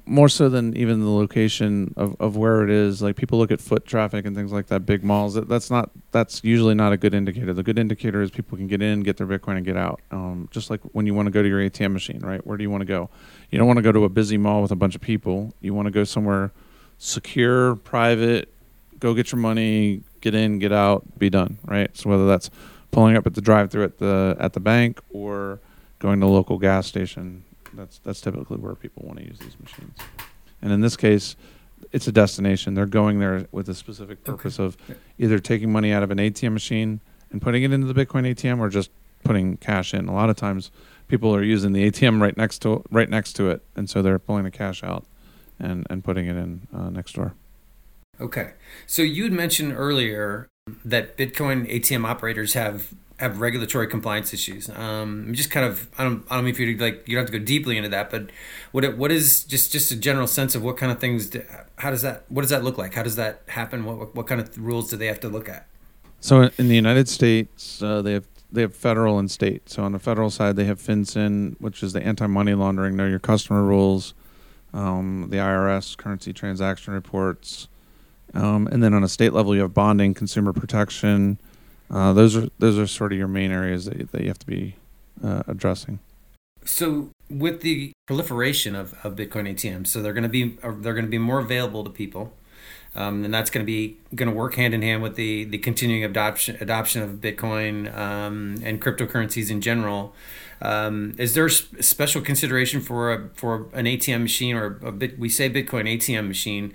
[0.05, 3.01] More so than even the location of, of where it is.
[3.01, 5.35] Like people look at foot traffic and things like that big malls.
[5.35, 7.53] That's not that's usually not a good indicator.
[7.53, 10.01] The good indicator is people can get in get their bitcoin and get out.
[10.11, 12.45] Um, just like when you want to go to your atm machine right?
[12.45, 13.11] Where do you want to go?
[13.53, 15.55] You don't want to go to a busy mall with a bunch of people.
[15.61, 16.51] You want to go somewhere
[16.99, 18.53] secure private
[19.01, 22.51] go get your money get in get out be done right so whether that's
[22.91, 25.61] pulling up at the drive through at the at the bank or
[25.99, 27.45] going to a local gas station
[27.77, 29.99] that's that's typically where people want to use these machines.
[30.63, 31.37] And in this case,
[31.93, 32.75] it's a destination.
[32.75, 34.67] They're going there with a specific purpose okay.
[34.67, 38.27] of either taking money out of an ATM machine and putting it into the Bitcoin
[38.27, 38.91] ATM, or just
[39.25, 40.09] putting cash in.
[40.09, 40.71] A lot of times,
[41.09, 44.19] people are using the ATM right next to right next to it, and so they're
[44.19, 45.05] pulling the cash out
[45.59, 47.35] and and putting it in uh, next door.
[48.21, 48.53] Okay,
[48.87, 50.49] so you had mentioned earlier
[50.85, 54.69] that Bitcoin ATM operators have have regulatory compliance issues.
[54.71, 57.33] Um, just kind of I don't I don't know if you like you don't have
[57.33, 58.31] to go deeply into that, but
[58.73, 61.43] what what is just just a general sense of what kind of things do,
[61.77, 62.95] how does that what does that look like?
[62.95, 63.85] How does that happen?
[63.85, 65.67] What what kind of rules do they have to look at?
[66.21, 69.69] So in the United States, uh, they have they have federal and state.
[69.69, 73.19] So on the federal side, they have FinCEN, which is the anti-money laundering, know your
[73.19, 74.15] customer rules,
[74.73, 77.69] um, the IRS, currency transaction reports,
[78.37, 81.39] um, and then on a state level, you have bonding, consumer protection,
[81.91, 84.47] uh, those are those are sort of your main areas that, that you have to
[84.47, 84.77] be
[85.25, 86.01] uh, addressing.
[86.65, 90.95] So with the proliferation of, of Bitcoin ATMs, so they're going to be uh, they're
[90.95, 92.33] going to be more available to people,
[92.95, 95.59] um, and that's going to be going to work hand in hand with the the
[95.59, 100.15] continuing adoption adoption of Bitcoin um, and cryptocurrencies in general.
[100.61, 105.19] Um, is there sp- special consideration for a, for an ATM machine or a bit?
[105.19, 106.73] We say Bitcoin ATM machine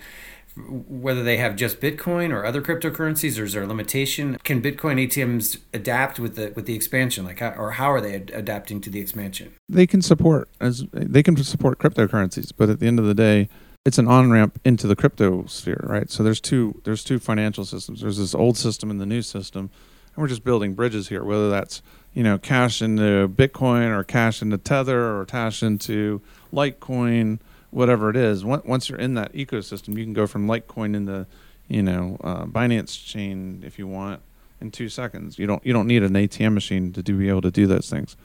[0.58, 4.38] whether they have just Bitcoin or other cryptocurrencies, or is there a limitation?
[4.44, 7.26] Can Bitcoin ATMs adapt with the with the expansion?
[7.26, 9.54] Like, how, or how are they ad- adapting to the expansion?
[9.70, 13.48] They can support as they can support cryptocurrencies, but at the end of the day,
[13.86, 16.10] it's an on ramp into the crypto sphere, right?
[16.10, 18.02] So there's two there's two financial systems.
[18.02, 19.70] There's this old system and the new system,
[20.14, 21.24] and we're just building bridges here.
[21.24, 21.82] Whether that's
[22.14, 26.22] you know cash into Bitcoin or cash into Tether or cash into
[26.54, 27.40] Litecoin
[27.72, 28.46] whatever it is.
[28.46, 31.26] Once you're in that ecosystem, you can go from Litecoin into,
[31.68, 34.22] you know, uh, Binance chain if you want
[34.60, 35.40] in two seconds.
[35.40, 37.90] You don't you don't need an ATM machine to do, be able to do those
[37.90, 38.16] things.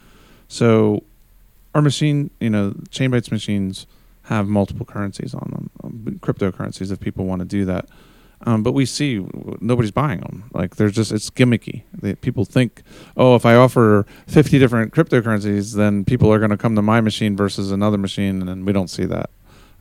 [0.49, 1.03] So,
[1.75, 3.87] our machine, you know, Chainbytes machines
[4.25, 7.89] have multiple currencies on them, um, cryptocurrencies if people want to do that.
[8.42, 9.27] Um, but we see
[9.61, 10.51] nobody's buying them.
[10.53, 11.83] Like there's just it's gimmicky.
[11.94, 12.83] They, people think,
[13.16, 17.01] oh, if I offer 50 different cryptocurrencies, then people are going to come to my
[17.01, 19.31] machine versus another machine, and we don't see that.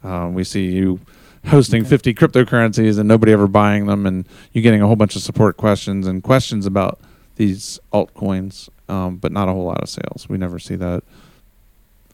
[0.03, 0.99] Uh, we see you
[1.47, 5.21] hosting 50 cryptocurrencies and nobody ever buying them, and you getting a whole bunch of
[5.21, 6.99] support questions and questions about
[7.35, 10.29] these altcoins, um, but not a whole lot of sales.
[10.29, 11.03] We never see that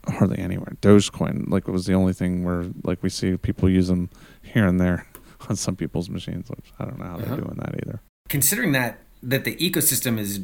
[0.08, 0.74] hardly anywhere.
[0.82, 4.10] Dogecoin, like it was the only thing where like we see people use them
[4.42, 5.06] here and there
[5.50, 6.50] on some people's machines.
[6.50, 7.26] Which I don't know how uh-huh.
[7.26, 8.02] they're doing that either.
[8.30, 10.42] Considering that that the ecosystem is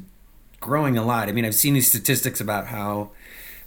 [0.60, 1.30] growing a lot.
[1.30, 3.12] I mean, I've seen these statistics about how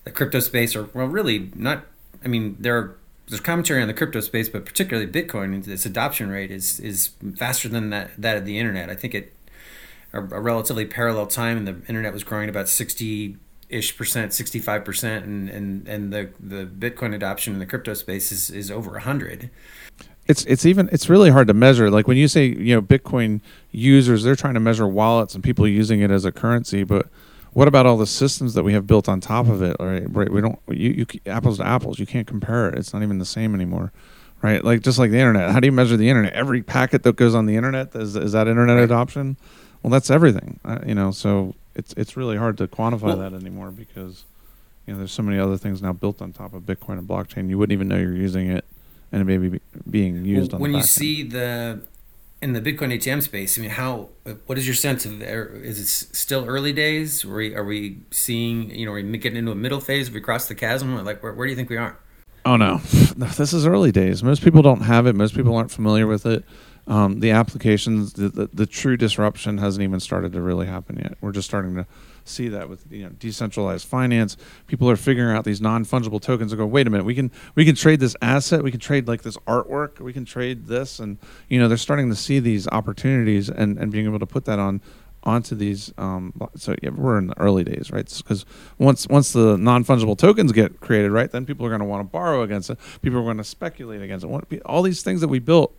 [0.04, 1.84] the crypto space, or well, really not.
[2.24, 2.96] I mean, there are
[3.28, 7.68] there's commentary on the crypto space, but particularly Bitcoin, its adoption rate is is faster
[7.68, 8.90] than that that of the internet.
[8.90, 9.32] I think it
[10.12, 13.36] a, a relatively parallel time, and the internet was growing about sixty
[13.68, 17.94] ish percent, sixty five percent, and and and the the Bitcoin adoption in the crypto
[17.94, 19.50] space is is over hundred.
[20.26, 21.90] It's it's even it's really hard to measure.
[21.90, 23.40] Like when you say you know Bitcoin
[23.72, 27.08] users, they're trying to measure wallets and people using it as a currency, but
[27.52, 29.76] what about all the systems that we have built on top of it?
[29.80, 30.30] Right, right.
[30.30, 31.98] We don't you, you apples to apples.
[31.98, 32.78] You can't compare it.
[32.78, 33.92] It's not even the same anymore,
[34.40, 34.64] right?
[34.64, 35.50] Like just like the internet.
[35.50, 36.32] How do you measure the internet?
[36.32, 38.84] Every packet that goes on the internet is is that internet right.
[38.84, 39.36] adoption?
[39.82, 40.60] Well, that's everything.
[40.64, 44.24] Uh, you know, so it's it's really hard to quantify well, that anymore because
[44.86, 47.48] you know there's so many other things now built on top of Bitcoin and blockchain.
[47.48, 48.64] You wouldn't even know you're using it,
[49.12, 50.62] and it may be being used well, on.
[50.62, 51.82] When you see the
[52.42, 54.08] in the Bitcoin ATM space, I mean, how?
[54.46, 55.20] What is your sense of?
[55.20, 57.24] Er, is it still early days?
[57.24, 58.70] Are we, are we seeing?
[58.70, 60.06] You know, are we getting into a middle phase?
[60.06, 61.04] Have we crossed the chasm?
[61.04, 61.98] Like, where, where do you think we are?
[62.44, 62.78] Oh no,
[63.16, 64.22] this is early days.
[64.22, 65.14] Most people don't have it.
[65.14, 66.44] Most people aren't familiar with it.
[66.90, 71.16] Um, the applications, the, the, the true disruption hasn't even started to really happen yet.
[71.20, 71.86] We're just starting to
[72.24, 74.36] see that with you know decentralized finance.
[74.66, 77.30] People are figuring out these non fungible tokens and go, wait a minute, we can
[77.54, 80.98] we can trade this asset, we can trade like this artwork, we can trade this,
[80.98, 84.44] and you know they're starting to see these opportunities and and being able to put
[84.46, 84.80] that on
[85.22, 85.92] onto these.
[85.96, 88.12] Um, so yeah, we're in the early days, right?
[88.16, 88.44] Because
[88.78, 92.00] once once the non fungible tokens get created, right, then people are going to want
[92.00, 92.78] to borrow against it.
[93.02, 94.62] People are going to speculate against it.
[94.62, 95.72] All these things that we built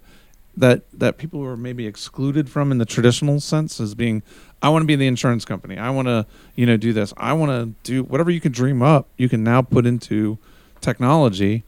[0.56, 4.22] that that people were maybe excluded from in the traditional sense as being
[4.62, 5.78] I want to be the insurance company.
[5.78, 7.14] I want to, you know, do this.
[7.18, 9.10] I want to do whatever you can dream up.
[9.18, 10.38] You can now put into
[10.82, 11.64] technology,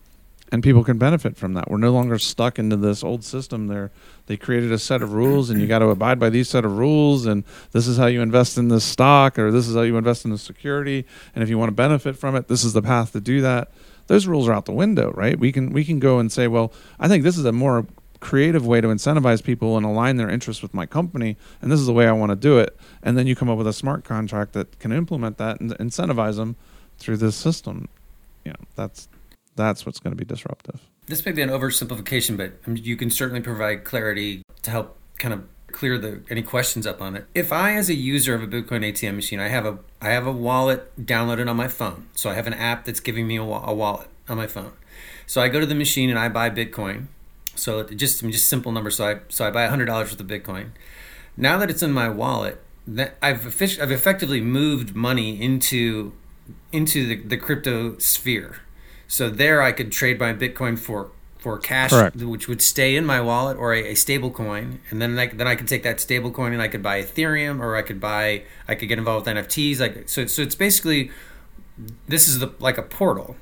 [0.52, 1.72] and people can benefit from that.
[1.72, 3.65] We're no longer stuck into this old system.
[3.65, 3.91] There,
[4.28, 6.78] they created a set of rules, and you got to abide by these set of
[6.78, 7.26] rules.
[7.26, 10.24] And this is how you invest in this stock, or this is how you invest
[10.24, 11.06] in the security.
[11.34, 13.72] And if you want to benefit from it, this is the path to do that.
[14.06, 15.39] Those rules are out the window, right?
[15.39, 17.88] We can we can go and say, well, I think this is a more
[18.24, 21.86] creative way to incentivize people and align their interests with my company and this is
[21.86, 22.76] the way i want to do it.
[23.04, 26.38] And then you come up with a smart contract that can implement that and incentivize
[26.38, 26.56] them
[26.98, 27.90] through this system.
[28.46, 29.10] You know that's
[29.58, 30.80] that's what's going to be disruptive.
[31.08, 35.34] This may be an oversimplification but um, you can certainly provide clarity to help kind
[35.34, 37.26] of clear the any questions up on it.
[37.36, 40.26] If i as a user of a bitcoin atm machine i have a i have
[40.26, 43.44] a wallet downloaded on my phone so i have an app that's giving me a,
[43.44, 44.72] a wallet on my phone.
[45.26, 47.08] So i go to the machine and i buy bitcoin
[47.56, 48.98] so just just simple numbers.
[48.98, 50.72] So I so I buy hundred dollars worth of Bitcoin.
[51.38, 56.13] Now that it's in my wallet, that I've I've effectively moved money into
[56.72, 58.62] into the, the crypto sphere.
[59.08, 62.16] So there I could trade my Bitcoin for for cash, Correct.
[62.16, 65.46] which would stay in my wallet, or a, a stable coin, and then I, then
[65.46, 68.44] I could take that stable coin and I could buy Ethereum, or I could buy
[68.68, 69.80] I could get involved with NFTs.
[69.80, 71.12] Like so, so it's basically
[72.08, 73.36] this is the like a portal.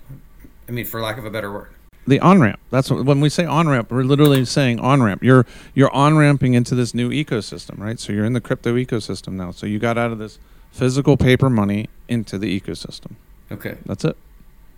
[0.68, 1.74] I mean, for lack of a better word
[2.08, 2.60] the on ramp.
[2.72, 5.24] That's what, when we say on ramp, we're literally saying on ramp.
[5.24, 8.00] You're you're on ramping into this new ecosystem, right?
[8.00, 9.52] So you're in the crypto ecosystem now.
[9.52, 10.40] So you got out of this
[10.72, 13.16] physical paper money into the ecosystem.
[13.52, 14.18] Okay, that's it.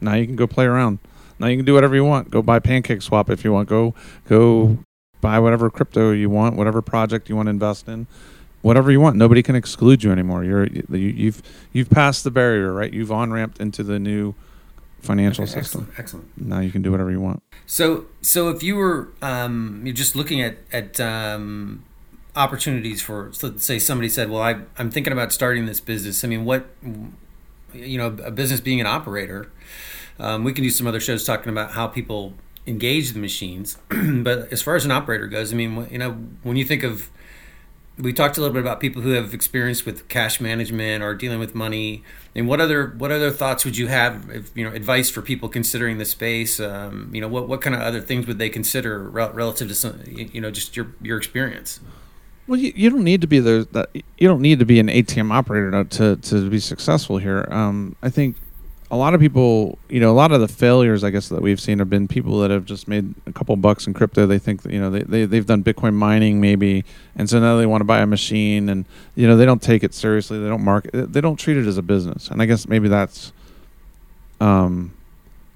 [0.02, 1.00] Now you can go play around.
[1.40, 2.32] Now you can do whatever you want.
[2.32, 3.70] Go buy Pancake Swap if you want.
[3.70, 3.96] Go
[4.28, 4.80] go
[5.22, 8.08] buy whatever crypto you want, whatever project you want to invest in.
[8.62, 9.16] whatever you want.
[9.16, 10.44] Nobody can exclude you anymore.
[10.44, 12.92] You're you, you've you've passed the barrier, right?
[12.92, 14.36] You've on ramped into the new
[15.04, 15.82] financial Okay, system.
[15.96, 16.38] excellent, excellent.
[16.38, 17.42] Now you can do whatever you want.
[17.66, 21.84] So, so if you were um, you're just looking at at um,
[22.36, 26.28] opportunities for, let's say somebody said, "Well, I, I'm thinking about starting this business." I
[26.28, 26.66] mean, what
[27.74, 29.52] you know, a business being an operator.
[30.20, 32.34] Um, we can do some other shows talking about how people
[32.68, 36.12] engage the machines, but as far as an operator goes, I mean, you know,
[36.44, 37.10] when you think of
[37.98, 41.40] we talked a little bit about people who have experience with cash management or dealing
[41.40, 42.04] with money.
[42.34, 44.30] And what other what other thoughts would you have?
[44.30, 46.60] If, you know, advice for people considering the space.
[46.60, 49.76] Um, you know, what what kind of other things would they consider rel- relative to
[49.76, 51.80] some, you know, just your your experience?
[52.48, 55.32] Well, you, you don't need to be the you don't need to be an ATM
[55.32, 57.48] operator to to, to be successful here.
[57.52, 58.38] Um, I think
[58.92, 61.60] a lot of people, you know, a lot of the failures I guess that we've
[61.60, 64.26] seen have been people that have just made a couple bucks in crypto.
[64.26, 67.66] They think you know they, they they've done Bitcoin mining maybe, and so now they
[67.66, 70.40] want to buy a machine, and you know they don't take it seriously.
[70.40, 71.14] They don't market.
[71.14, 73.32] They don't treat it as a business, and I guess maybe that's
[74.40, 74.94] um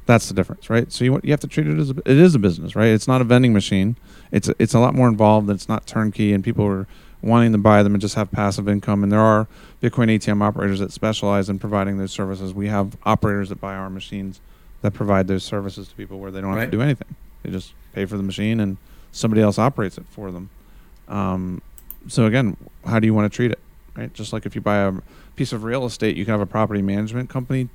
[0.06, 0.92] that's the difference, right?
[0.92, 2.90] So you you have to treat it as a, it is a business, right?
[2.90, 3.98] It's not a vending machine.
[4.32, 5.50] It's a, it's a lot more involved.
[5.50, 6.88] It's not turnkey, and people are
[7.28, 9.04] wanting to buy them and just have passive income.
[9.04, 9.48] And there are
[9.82, 12.54] Bitcoin ATM operators that specialize in providing those services.
[12.54, 14.40] We have operators that buy our machines
[14.82, 16.66] that provide those services to people where they don't have Right.
[16.72, 17.16] to do anything.
[17.44, 18.78] They just pay for the machine, and
[19.12, 20.50] somebody else operates it for them.
[21.08, 21.62] Um,
[22.08, 23.60] so again, how do you want to treat it?
[23.96, 24.14] Right?
[24.14, 24.94] Just like if you buy a
[25.36, 27.70] piece of real estate, you can have a property management company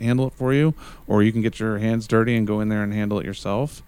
[0.00, 0.74] handle it for you,
[1.06, 3.82] or you can get your hands dirty and go in there and handle it yourself.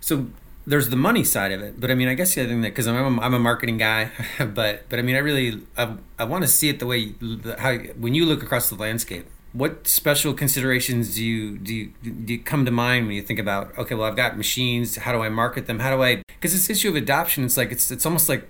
[0.00, 0.26] So
[0.68, 2.68] there's the money side of it, but I mean, I guess the other thing that
[2.68, 6.24] because I'm a, I'm a marketing guy, but but I mean, I really I, I
[6.24, 9.26] want to see it the way the, how when you look across the landscape.
[9.54, 13.38] What special considerations do you, do you do you come to mind when you think
[13.38, 14.96] about okay, well, I've got machines.
[14.96, 15.78] How do I market them?
[15.78, 16.22] How do I?
[16.26, 18.46] Because this issue of adoption, it's like it's it's almost like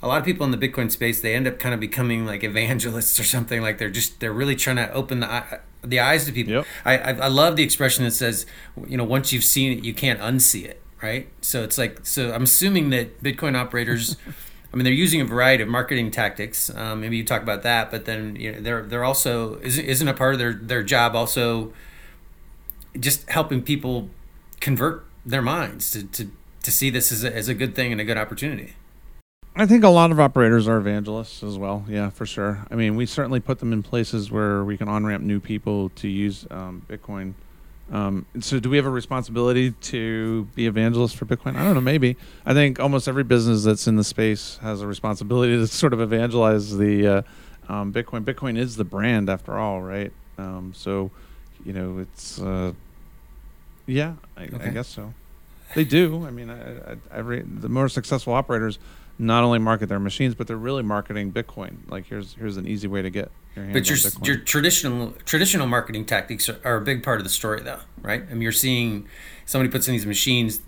[0.00, 2.44] a lot of people in the Bitcoin space they end up kind of becoming like
[2.44, 3.60] evangelists or something.
[3.60, 6.52] Like they're just they're really trying to open the the eyes to people.
[6.52, 6.66] Yep.
[6.84, 8.46] I, I I love the expression that says,
[8.86, 11.28] you know, once you've seen it, you can't unsee it, right?
[11.40, 12.32] So it's like so.
[12.32, 14.16] I'm assuming that Bitcoin operators.
[14.72, 16.68] I mean, they're using a variety of marketing tactics.
[16.68, 20.08] Um, maybe you talk about that, but then you know, they're they're also isn't isn't
[20.08, 21.72] a part of their their job also
[22.98, 24.10] just helping people
[24.60, 26.30] convert their minds to to,
[26.62, 28.74] to see this as a, as a good thing and a good opportunity.
[29.56, 31.84] I think a lot of operators are evangelists as well.
[31.88, 32.64] Yeah, for sure.
[32.70, 35.88] I mean, we certainly put them in places where we can on ramp new people
[35.96, 37.34] to use um, Bitcoin.
[37.90, 41.56] Um, so, do we have a responsibility to be evangelists for Bitcoin?
[41.56, 41.80] I don't know.
[41.80, 42.16] Maybe.
[42.44, 46.00] I think almost every business that's in the space has a responsibility to sort of
[46.00, 47.22] evangelize the uh,
[47.68, 48.24] um, Bitcoin.
[48.24, 50.12] Bitcoin is the brand, after all, right?
[50.36, 51.10] Um, so,
[51.64, 52.72] you know, it's uh,
[53.86, 55.14] yeah, I, I guess so.
[55.74, 56.26] They do.
[56.26, 58.78] I mean, I, I, every the more successful operators
[59.18, 61.78] not only market their machines, but they're really marketing Bitcoin.
[61.88, 64.26] Like here's here's an easy way to get your hands But your Bitcoin.
[64.26, 68.22] your traditional traditional marketing tactics are, are a big part of the story, though, right?
[68.22, 69.06] I mean, you're seeing
[69.44, 70.60] somebody puts in these machines,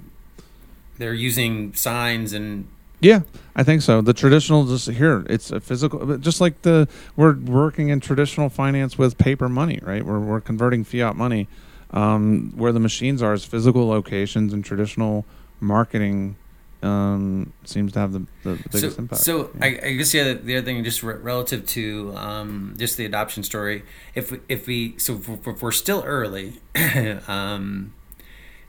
[0.99, 2.69] they're using signs and
[3.03, 3.21] yeah,
[3.57, 4.03] I think so.
[4.03, 6.87] The traditional just here, it's a physical, just like the
[7.17, 10.05] we're working in traditional finance with paper money, right?
[10.05, 11.49] We're we're converting fiat money.
[11.93, 15.25] Um, where the machines are is physical locations and traditional
[15.59, 16.37] marketing
[16.83, 19.23] um, seems to have the, the, the biggest so, impact.
[19.23, 19.65] So Yeah.
[19.65, 23.05] I, I guess the other the other thing, just re- relative to um, just the
[23.05, 23.83] adoption story,
[24.15, 26.61] if if we so if, if we're still early,
[27.29, 27.93] um,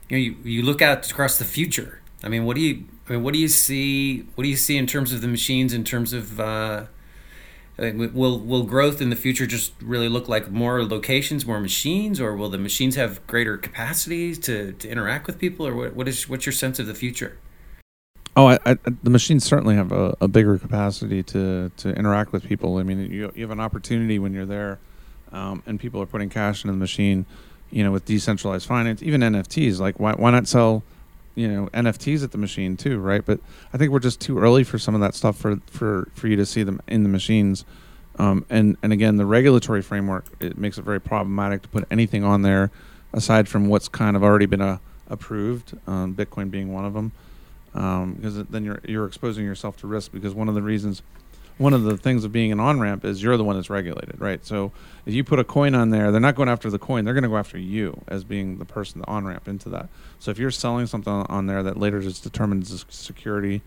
[0.08, 2.00] you know, you, you look out across the future.
[2.24, 4.20] I mean, what do you I mean, what do you see?
[4.34, 5.72] What do you see in terms of the machines?
[5.72, 6.84] In terms of uh,
[7.78, 12.36] will will growth in the future just really look like more locations, more machines, or
[12.36, 16.28] will the machines have greater capacities to, to interact with people, or what, what is
[16.28, 17.38] what's your sense of the future?
[18.34, 22.44] Oh, I, I, the machines certainly have a, a bigger capacity to, to interact with
[22.44, 22.78] people.
[22.78, 24.78] I mean, you, you have an opportunity when you're there,
[25.32, 27.26] um, and people are putting cash into the machine.
[27.70, 29.80] You know, with decentralized finance, even NFTs.
[29.80, 30.82] Like, why why not sell,
[31.34, 33.24] you know, NFTs at the machine too, right?
[33.24, 33.40] But
[33.72, 36.36] I think we're just too early for some of that stuff for for, for you
[36.36, 37.64] to see them in the machines.
[38.18, 42.24] Um, and and again, the regulatory framework it makes it very problematic to put anything
[42.24, 42.70] on there
[43.14, 45.74] aside from what's kind of already been uh, approved.
[45.86, 47.12] Um, Bitcoin being one of them
[47.74, 51.02] um, because then you're you're exposing yourself to risk because one of the reasons
[51.58, 54.20] one of the things of being an on ramp is you're the one that's regulated
[54.20, 54.44] right?
[54.44, 54.72] So
[55.06, 57.22] if you put a coin on there they're not going after the coin they're going
[57.22, 59.88] to go after you as being the person the on ramp into that.
[60.18, 63.62] So if you're selling something on there that later just determines security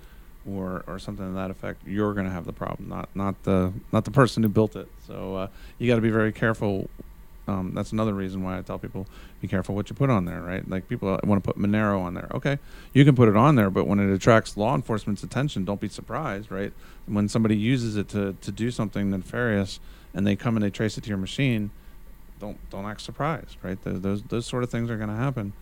[0.48, 3.74] or or something to that effect you're going to have the problem not not the
[3.92, 4.88] not the person who built it.
[5.08, 5.48] So uh,
[5.80, 6.90] you got to be very careful
[7.48, 9.06] Um, that's another reason why I tell people
[9.40, 10.68] be careful what you put on there, right?
[10.68, 12.28] Like people want to put Monero on there.
[12.34, 12.58] Okay,
[12.94, 15.90] you can put it on there, but when it attracts law enforcement's attention, don't be
[15.90, 16.74] surprised, right?
[17.06, 19.80] When somebody uses it to, to do something nefarious
[20.14, 21.72] and they come and they trace it to your machine,
[22.40, 23.82] don't don't act surprised, right?
[23.84, 25.54] Those those, those sort of things are going to happen.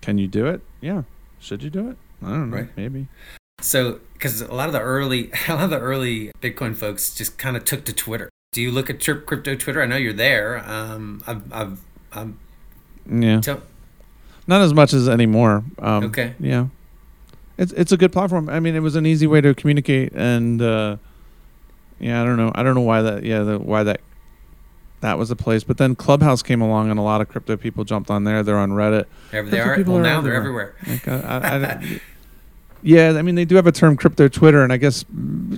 [0.00, 0.60] Can you do it?
[0.80, 1.02] Yeah.
[1.40, 1.96] Should you do it?
[2.22, 2.56] I don't know.
[2.56, 2.68] Right.
[2.76, 3.08] Maybe.
[3.60, 7.38] So, because a lot of the early, a lot of the early Bitcoin folks just
[7.38, 8.30] kind of took to Twitter.
[8.52, 9.82] Do you look at Crypto Twitter?
[9.82, 10.58] I know you're there.
[10.66, 11.80] Um, I've, I've,
[12.12, 12.38] I'm.
[13.10, 13.40] Yeah.
[13.40, 13.62] Tell,
[14.46, 15.64] Not as much as anymore.
[15.78, 16.34] Um, Okay.
[16.40, 16.68] Yeah.
[17.58, 18.48] It's it's a good platform.
[18.48, 20.96] I mean, it was an easy way to communicate, and uh,
[21.98, 22.52] yeah, I don't know.
[22.54, 23.24] I don't know why that.
[23.24, 24.00] Yeah, the, why that.
[25.00, 27.84] That was a place, but then Clubhouse came along, and a lot of crypto people
[27.84, 28.42] jumped on there.
[28.44, 29.06] They're on Reddit.
[29.32, 29.76] there they are.
[29.76, 30.74] people Well, are now they're everywhere.
[30.86, 31.20] everywhere.
[31.20, 32.00] Like, I, I, I
[32.82, 35.04] yeah, I mean, they do have a term, crypto Twitter, and I guess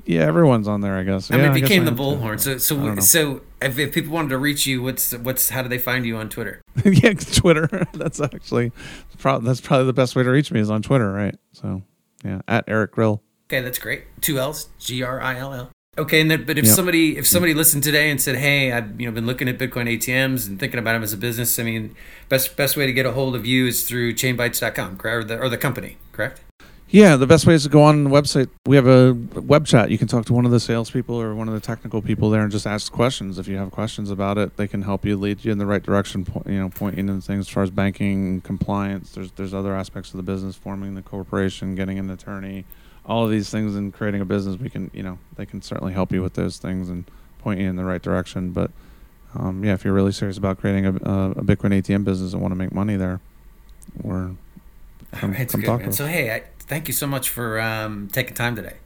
[0.05, 0.97] yeah, everyone's on there.
[0.97, 1.31] I guess.
[1.31, 2.41] I mean, Yeah, it became the bullhorn.
[2.41, 5.79] So, so, so, if, if people wanted to reach you, what's, what's, how do they
[5.79, 6.63] find you on Twitter?
[6.85, 7.69] yeah, Twitter.
[7.95, 8.73] That's actually,
[9.23, 11.37] that's probably the best way to reach me is on Twitter, right?
[11.53, 11.83] So,
[12.25, 13.23] yeah, at Eric Grill.
[13.49, 14.05] Okay, that's great.
[14.21, 15.71] Two L's, G R I L L.
[15.99, 16.75] Okay, and then, but if Yep.
[16.75, 19.89] somebody if somebody listened today and said, "Hey, I've you know been looking at Bitcoin
[19.89, 21.97] ATMs and thinking about them as a business," I mean,
[22.29, 25.17] best best way to get a hold of you is through chainbytes.com, correct?
[25.17, 26.41] Or the, or the company, correct?
[26.93, 28.49] Yeah, the best way is to go on the website.
[28.67, 29.93] We have a web chat.
[29.93, 32.43] You can talk to one of the salespeople or one of the technical people there
[32.43, 33.39] and just ask questions.
[33.39, 35.83] If you have questions about it, they can help you lead you in the right
[35.83, 36.27] direction.
[36.47, 39.13] You know, point you into things as far as banking, compliance.
[39.13, 42.65] There's there's other aspects of the business, forming the corporation, getting an attorney,
[43.07, 44.59] all of these things, and creating a business.
[44.59, 47.05] We can you know they can certainly help you with those things and
[47.39, 48.51] point you in the right direction.
[48.51, 48.73] But
[49.37, 52.43] um, yeah, if you're really serious about creating a, a, a Bitcoin ATM business and
[52.43, 53.21] want to make money there,
[54.03, 54.35] or
[55.13, 55.95] come, It's come good.
[55.95, 58.77] So hey, I, thank you so much for um, taking time today.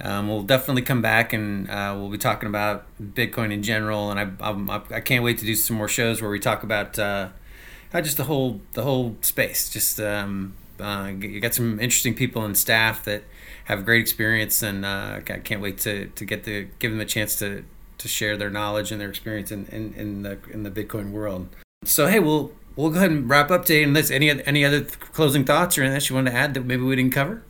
[0.00, 4.18] Um, we'll definitely come back and uh, we'll be talking about Bitcoin in general, and
[4.18, 7.28] I, I'm, I can't wait to do some more shows where we talk about uh,
[7.94, 9.70] just the whole the whole space.
[9.70, 13.22] Just um, uh, you got some interesting people and staff that
[13.66, 17.06] have great experience, and uh, I can't wait to, to get to give them a
[17.06, 17.64] chance to,
[17.98, 21.46] to share their knowledge and their experience in, in, in the in the Bitcoin world.
[21.84, 23.82] So hey, we'll we'll go ahead and wrap up today.
[23.82, 26.82] Unless any any other closing thoughts or anything else you want to add that maybe
[26.82, 27.42] we didn't cover.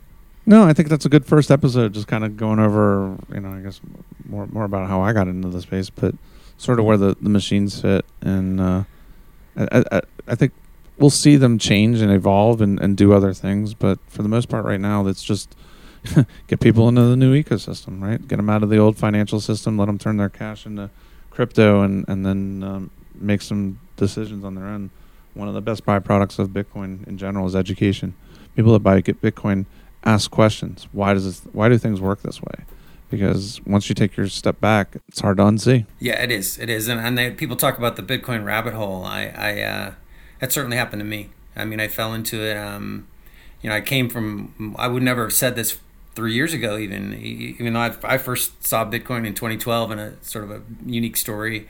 [0.45, 1.93] No, I think that's a good first episode.
[1.93, 3.81] Just kind of going over, you know, I guess
[4.27, 6.15] more more about how I got into the space, but
[6.57, 8.83] sort of where the, the machines fit, and uh,
[9.57, 10.53] I, I I think
[10.97, 13.73] we'll see them change and evolve and, and do other things.
[13.73, 15.55] But for the most part, right now, that's just
[16.47, 18.25] get people into the new ecosystem, right?
[18.27, 20.91] Get them out of the old financial system, let them turn their cash into
[21.31, 24.91] crypto, and and then um, make some decisions on their own.
[25.35, 28.15] One of the best byproducts of Bitcoin in general is education.
[28.55, 29.65] People that buy get Bitcoin
[30.03, 30.87] ask questions.
[30.91, 31.53] Why does this?
[31.53, 32.65] Why do things work this way?
[33.09, 35.85] Because once you take your step back, it's hard to unsee.
[35.99, 36.57] Yeah, it is.
[36.57, 39.03] It is, and and they, people talk about the Bitcoin rabbit hole.
[39.03, 39.93] I, I, uh,
[40.39, 41.29] that certainly happened to me.
[41.55, 42.57] I mean, I fell into it.
[42.57, 43.07] Um,
[43.61, 44.75] you know, I came from.
[44.77, 45.79] I would never have said this
[46.15, 50.23] three years ago, even even though I, I first saw Bitcoin in 2012 in a
[50.23, 51.67] sort of a unique story.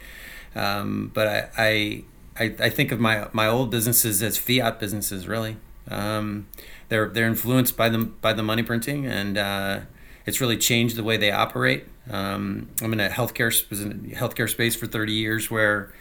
[0.55, 2.03] Um, but I, I,
[2.37, 5.57] I, I think of my my old businesses as fiat businesses, really.
[5.89, 6.47] Um,
[6.89, 9.79] they're they're influenced by the by the money printing, and uh,
[10.25, 11.87] it's really changed the way they operate.
[12.09, 15.93] Um, I'm in a healthcare was in healthcare space for 30 years, where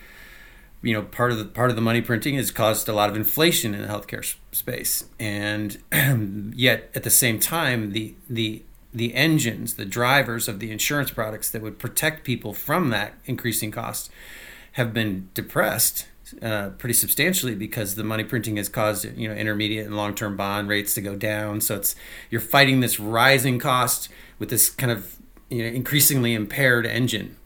[0.82, 3.16] you know part of the part of the money printing has caused a lot of
[3.16, 5.78] inflation in the healthcare space, and
[6.56, 8.62] yet at the same time, the the
[8.92, 13.70] the engines, the drivers of the insurance products that would protect people from that increasing
[13.70, 14.10] cost
[14.72, 16.06] have been depressed
[16.40, 20.36] uh, pretty substantially because the money printing has caused you know intermediate and long term
[20.36, 21.60] bond rates to go down.
[21.60, 21.94] So it's
[22.30, 24.08] you're fighting this rising cost
[24.38, 25.16] with this kind of
[25.50, 27.36] you know increasingly impaired engine,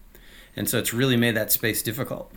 [0.56, 2.32] and so it's really made that space difficult.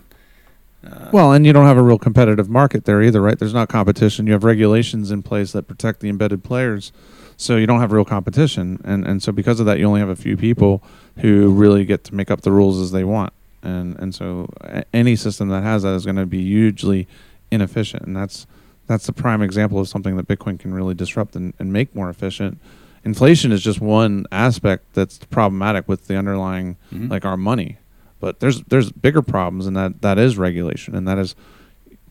[1.11, 3.37] Well, and you don't have a real competitive market there either, right?
[3.37, 4.25] There's not competition.
[4.25, 6.91] You have regulations in place that protect the embedded players,
[7.37, 8.81] so you don't have real competition.
[8.83, 10.83] And and so because of that, you only have a few people
[11.19, 13.31] who really get to make up the rules as they want.
[13.63, 17.07] And and so a- any system that has that is going to be hugely
[17.51, 18.03] inefficient.
[18.03, 18.47] And that's
[18.87, 22.09] that's the prime example of something that Bitcoin can really disrupt and, and make more
[22.09, 22.59] efficient.
[23.03, 27.09] Inflation is just one aspect that's problematic with the underlying Mhm.
[27.09, 27.77] like our money.
[28.19, 31.35] But there's there's bigger problems, and that that is regulation, and that is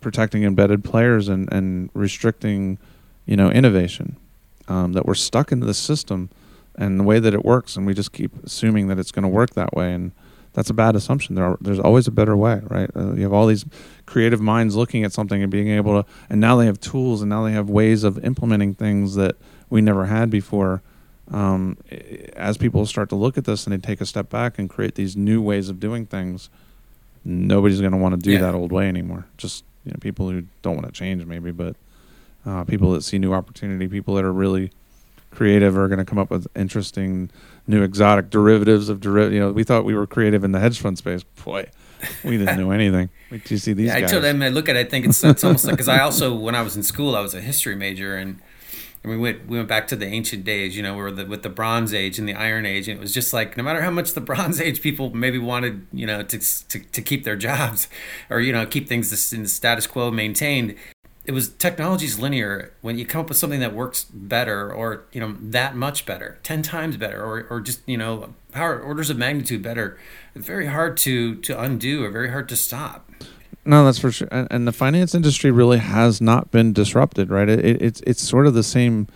[0.01, 2.79] protecting embedded players and and restricting,
[3.27, 4.17] you know, innovation.
[4.69, 6.31] Um, that we're stuck into the system
[6.77, 9.29] and the way that it works, and we just keep assuming that it's going to
[9.29, 10.13] work that way, and
[10.53, 11.35] that's a bad assumption.
[11.37, 12.91] There are, there's always a better way, right?
[12.95, 13.65] Uh, you have all these
[14.07, 17.29] creative minds looking at something and being able to, and now they have tools, and
[17.31, 19.37] now they have ways of implementing things that
[19.69, 20.83] we never had before
[21.33, 21.77] um,
[22.35, 24.97] as people start to look at this and they take a step back and create
[24.97, 26.51] these new ways of doing things,
[27.25, 28.41] nobody's going to want to do Yeah.
[28.41, 29.27] that old way anymore.
[29.37, 31.77] Just you know, people who don't want to change, maybe, but
[32.45, 34.73] uh, people that see new opportunity, people that are really
[35.31, 37.31] creative, are going to come up with interesting,
[37.67, 39.35] new exotic derivatives of derivative.
[39.35, 41.23] You know, we thought we were creative in the hedge fund space.
[41.45, 41.71] Boy,
[42.25, 43.11] we didn't know anything.
[43.31, 44.11] Wait till you see these Yeah, I guys.
[44.11, 44.87] told them I look at it.
[44.87, 47.21] I think it's it's almost like because I also when I was in school I
[47.21, 48.41] was a history major and.
[49.03, 51.43] And we went we went back to the ancient days, you know, where the with
[51.43, 53.91] the Bronze Age and the Iron Age, and it was just like no matter how
[53.91, 57.89] much the Bronze Age people maybe wanted, you know, to to, to keep their jobs,
[58.29, 60.75] or you know, keep things in the status quo maintained,
[61.31, 62.73] it was technology's linear.
[62.81, 66.41] When you come up with something that works better, or you know, that much better,
[66.43, 69.97] ten times better, or or just you know, power orders of magnitude better,
[70.35, 73.09] very hard to to undo or very hard to stop.
[73.65, 74.27] No, that's for sure.
[74.33, 77.49] And, and the finance industry really has not been disrupted, right?
[77.49, 79.07] It, it, it's it's sort of the same.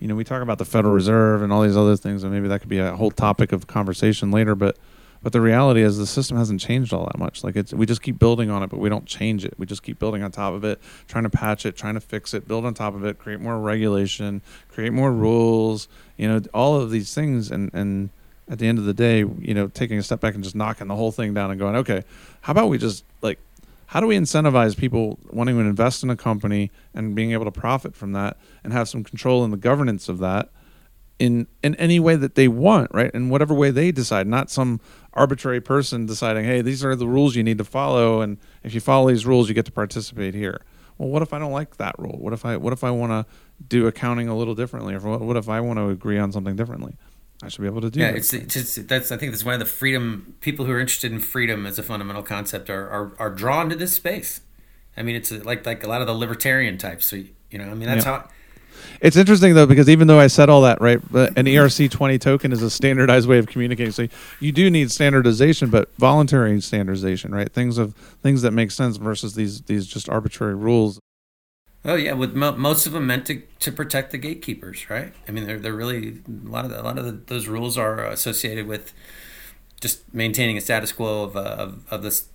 [0.00, 2.48] You know, we talk about the Federal Reserve and all these other things, and maybe
[2.48, 4.56] that could be a whole topic of conversation later.
[4.56, 4.76] But
[5.22, 7.44] but the reality is, the system hasn't changed all that much.
[7.44, 9.54] Like it's we just keep building on it, but we don't change it.
[9.58, 12.32] We just keep building on top of it, trying to patch it, trying to fix
[12.32, 15.88] it, build on top of it, create more regulation, create more rules.
[16.16, 18.10] You know, all of these things, and and
[18.48, 20.88] at the end of the day, you know, taking a step back and just knocking
[20.88, 22.02] the whole thing down and going, okay,
[22.40, 23.38] how about we just like
[23.86, 27.50] how do we incentivize people wanting to invest in a company and being able to
[27.50, 30.48] profit from that and have some control in the governance of that
[31.18, 34.80] in in any way that they want right in whatever way they decide not some
[35.14, 38.80] arbitrary person deciding hey these are the rules you need to follow and if you
[38.80, 40.60] follow these rules you get to participate here
[40.98, 43.10] well what if i don't like that rule what if i what if i want
[43.10, 43.26] to
[43.68, 46.54] do accounting a little differently or what, what if i want to agree on something
[46.54, 46.94] differently
[47.42, 48.18] i should be able to do Yeah, that.
[48.18, 51.10] it's, it's just that's I think that's one of the freedom people who are interested
[51.10, 54.42] in freedom as a fundamental concept are are, are drawn to this space.
[54.96, 57.06] I mean, it's like like a lot of the libertarian types.
[57.06, 58.18] So you know, I mean, that's Yeah.
[58.18, 58.28] how.
[59.00, 62.52] It's interesting though because even though I said all that, right, an ERC twenty token
[62.52, 63.92] is a standardized way of communicating.
[63.92, 64.08] So
[64.40, 67.52] you do need standardization, but voluntary standardization, right?
[67.52, 71.00] Things of things that make sense versus these these just arbitrary rules.
[71.84, 75.14] Oh yeah, with mo- most of them meant to, to protect the gatekeepers, right?
[75.26, 77.78] I mean, they're they're really a lot of the, a lot of the, those rules
[77.78, 78.92] are associated with
[79.80, 82.28] just maintaining a status quo of uh, of, of this.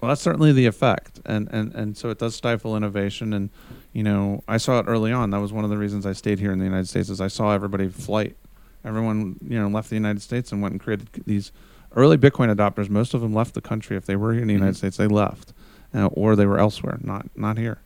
[0.00, 3.32] Well, that's certainly the effect, and and and so it does stifle innovation.
[3.32, 3.48] And
[3.94, 5.30] you know, I saw it early on.
[5.30, 7.08] That was one of the reasons I stayed here in the United States.
[7.08, 8.36] Is I saw everybody flight.
[8.84, 11.52] Everyone, you know, left the United States and went and created these
[11.96, 12.90] early Bitcoin adopters.
[12.90, 13.96] Most of them left the country.
[13.96, 14.78] If they were here in the United Mhm.
[14.78, 15.54] States, they left,
[15.94, 17.78] uh, or they were elsewhere, not not here,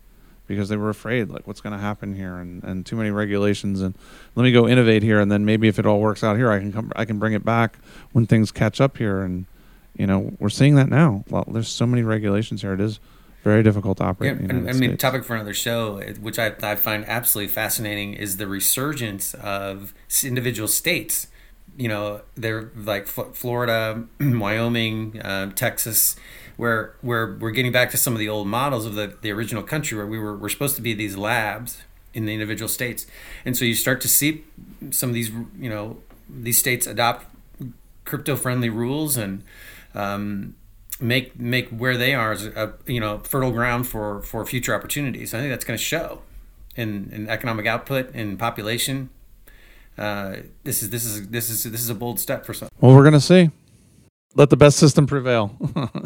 [0.49, 3.83] because they were afraid, like, what's going to happen here, and, and too many regulations.
[3.83, 3.95] And
[4.35, 6.59] let me go innovate here, and then maybe if it all works out here, I
[6.59, 7.79] can come, I can bring it back
[8.13, 9.21] when things catch up here.
[9.21, 9.45] And
[9.97, 11.25] you know, we're seeing that now.
[11.29, 12.73] Well, there's so many regulations here.
[12.73, 12.99] It is
[13.45, 15.01] very difficult to operate Yeah, in the and, I mean, States.
[15.03, 20.69] topic for another show, which I, I find absolutely fascinating, is the resurgence of individual
[20.69, 21.29] states.
[21.77, 26.17] You know, they're like Florida, Wyoming, uh, Texas,
[26.57, 29.63] where where we're getting back to some of the old models of the, the original
[29.63, 31.83] country, where we were we're supposed to be these labs
[32.15, 33.07] in the individual states,
[33.45, 34.45] and so you start to see
[34.91, 37.27] some of these, you know, these states adopt
[38.05, 39.45] crypto friendly rules and
[39.95, 40.57] um,
[41.01, 45.35] make make where they are as a you know fertile ground for for future opportunities.
[45.35, 46.23] I think that's going to show
[46.77, 49.11] in in economic output and population.
[49.97, 52.69] Uh, this is this is this is this is a bold step for some.
[52.81, 53.51] well, we're gonna see.
[54.35, 55.57] Let the best system prevail.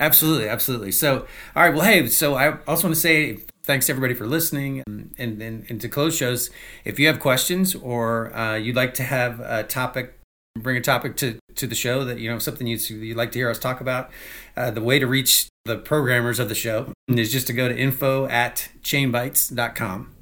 [0.00, 0.92] Absolutely, absolutely.
[0.92, 1.74] So, all right.
[1.74, 2.08] Well, hey.
[2.08, 5.90] So, I also want to say thanks to everybody for listening, and and, and to
[5.90, 6.48] close shows.
[6.86, 10.18] If you have questions or uh, you'd like to have a topic,
[10.58, 13.38] bring a topic to to the show that you know something you'd, you'd like to
[13.38, 14.10] hear us talk about.
[14.56, 17.76] Uh, the way to reach the programmers of the show is just to go to
[17.76, 20.14] info at chainbytes.com.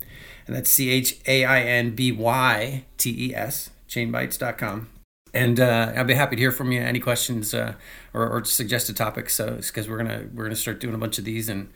[0.47, 4.89] And that's C H A I N B Y T E S, chainbytes.com.
[5.35, 6.81] And uh, I'll be happy to hear from you.
[6.81, 7.75] Any questions uh,
[8.15, 9.35] or, or suggested topics?
[9.35, 11.69] So, because we're gonna we're gonna start doing a bunch of these, and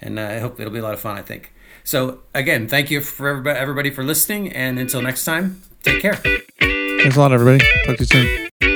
[0.00, 1.18] and uh, I hope it'll be a lot of fun.
[1.18, 1.52] I think.
[1.82, 6.14] So again, thank you for everybody, everybody for listening, and until next time, take care.
[6.60, 7.64] Thanks a lot, everybody.
[7.84, 8.69] Talk to you soon.